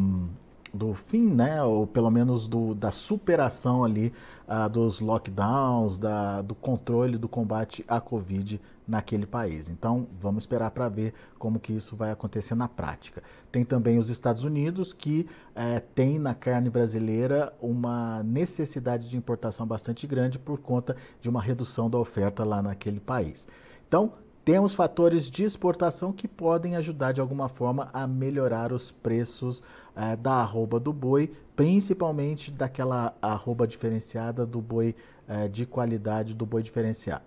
do 0.73 0.95
fim, 0.95 1.27
né, 1.27 1.61
ou 1.61 1.85
pelo 1.85 2.09
menos 2.09 2.47
do, 2.47 2.73
da 2.73 2.89
superação 2.89 3.83
ali 3.83 4.11
ah, 4.47 4.67
dos 4.67 4.99
lockdowns, 4.99 5.99
da, 5.99 6.41
do 6.41 6.55
controle 6.55 7.19
do 7.19 7.29
combate 7.29 7.85
à 7.87 8.01
Covid 8.01 8.59
naquele 8.87 9.25
país. 9.25 9.67
Então, 9.69 10.07
vamos 10.19 10.43
esperar 10.43 10.71
para 10.71 10.87
ver 10.87 11.13
como 11.37 11.59
que 11.59 11.73
isso 11.73 11.95
vai 11.95 12.11
acontecer 12.11 12.55
na 12.55 12.67
prática. 12.67 13.21
Tem 13.51 13.65
também 13.65 13.97
os 13.97 14.09
Estados 14.09 14.43
Unidos, 14.43 14.93
que 14.93 15.27
é, 15.53 15.79
tem 15.79 16.17
na 16.17 16.33
carne 16.33 16.69
brasileira 16.69 17.53
uma 17.61 18.23
necessidade 18.23 19.09
de 19.09 19.17
importação 19.17 19.67
bastante 19.67 20.07
grande 20.07 20.39
por 20.39 20.59
conta 20.59 20.95
de 21.19 21.29
uma 21.29 21.41
redução 21.41 21.89
da 21.89 21.97
oferta 21.97 22.43
lá 22.43 22.61
naquele 22.61 22.99
país. 22.99 23.47
Então, 23.87 24.13
temos 24.47 24.73
fatores 24.73 25.29
de 25.29 25.43
exportação 25.43 26.13
que 26.13 26.25
podem 26.25 26.77
ajudar 26.77 27.11
de 27.11 27.19
alguma 27.19 27.49
forma 27.49 27.89
a 27.91 28.07
melhorar 28.07 28.71
os 28.71 28.93
preços 28.93 29.61
é, 29.93 30.15
da 30.15 30.35
arroba 30.35 30.79
do 30.79 30.93
boi, 30.93 31.29
principalmente 31.53 32.49
daquela 32.49 33.13
arroba 33.21 33.67
diferenciada 33.67 34.45
do 34.45 34.61
boi 34.61 34.95
é, 35.27 35.49
de 35.49 35.65
qualidade, 35.65 36.33
do 36.33 36.45
boi 36.45 36.63
diferenciado. 36.63 37.25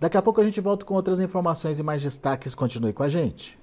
Daqui 0.00 0.16
a 0.16 0.22
pouco 0.22 0.40
a 0.40 0.44
gente 0.44 0.60
volta 0.60 0.84
com 0.84 0.94
outras 0.94 1.20
informações 1.20 1.78
e 1.78 1.82
mais 1.82 2.02
destaques. 2.02 2.54
Continue 2.54 2.92
com 2.92 3.02
a 3.02 3.08
gente. 3.08 3.58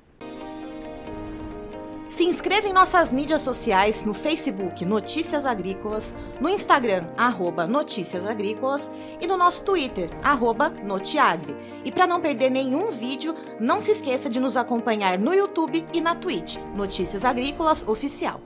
Se 2.09 2.23
inscreva 2.23 2.67
em 2.67 2.71
nossas 2.71 3.11
mídias 3.11 3.41
sociais 3.41 4.05
no 4.05 4.13
Facebook 4.13 4.85
Notícias 4.85 5.45
Agrícolas, 5.45 6.13
no 6.39 6.47
Instagram 6.47 7.07
arroba 7.17 7.67
Notícias 7.67 8.25
Agrícolas 8.25 8.89
e 9.19 9.27
no 9.27 9.35
nosso 9.35 9.65
Twitter 9.65 10.09
arroba 10.23 10.69
Notiagre. 10.69 11.55
E 11.83 11.91
para 11.91 12.07
não 12.07 12.21
perder 12.21 12.49
nenhum 12.49 12.89
vídeo, 12.91 13.35
não 13.59 13.81
se 13.81 13.91
esqueça 13.91 14.29
de 14.29 14.39
nos 14.39 14.55
acompanhar 14.55 15.19
no 15.19 15.33
YouTube 15.33 15.85
e 15.91 15.99
na 15.99 16.15
Twitch 16.15 16.57
Notícias 16.73 17.25
Agrícolas 17.25 17.85
Oficial. 17.85 18.39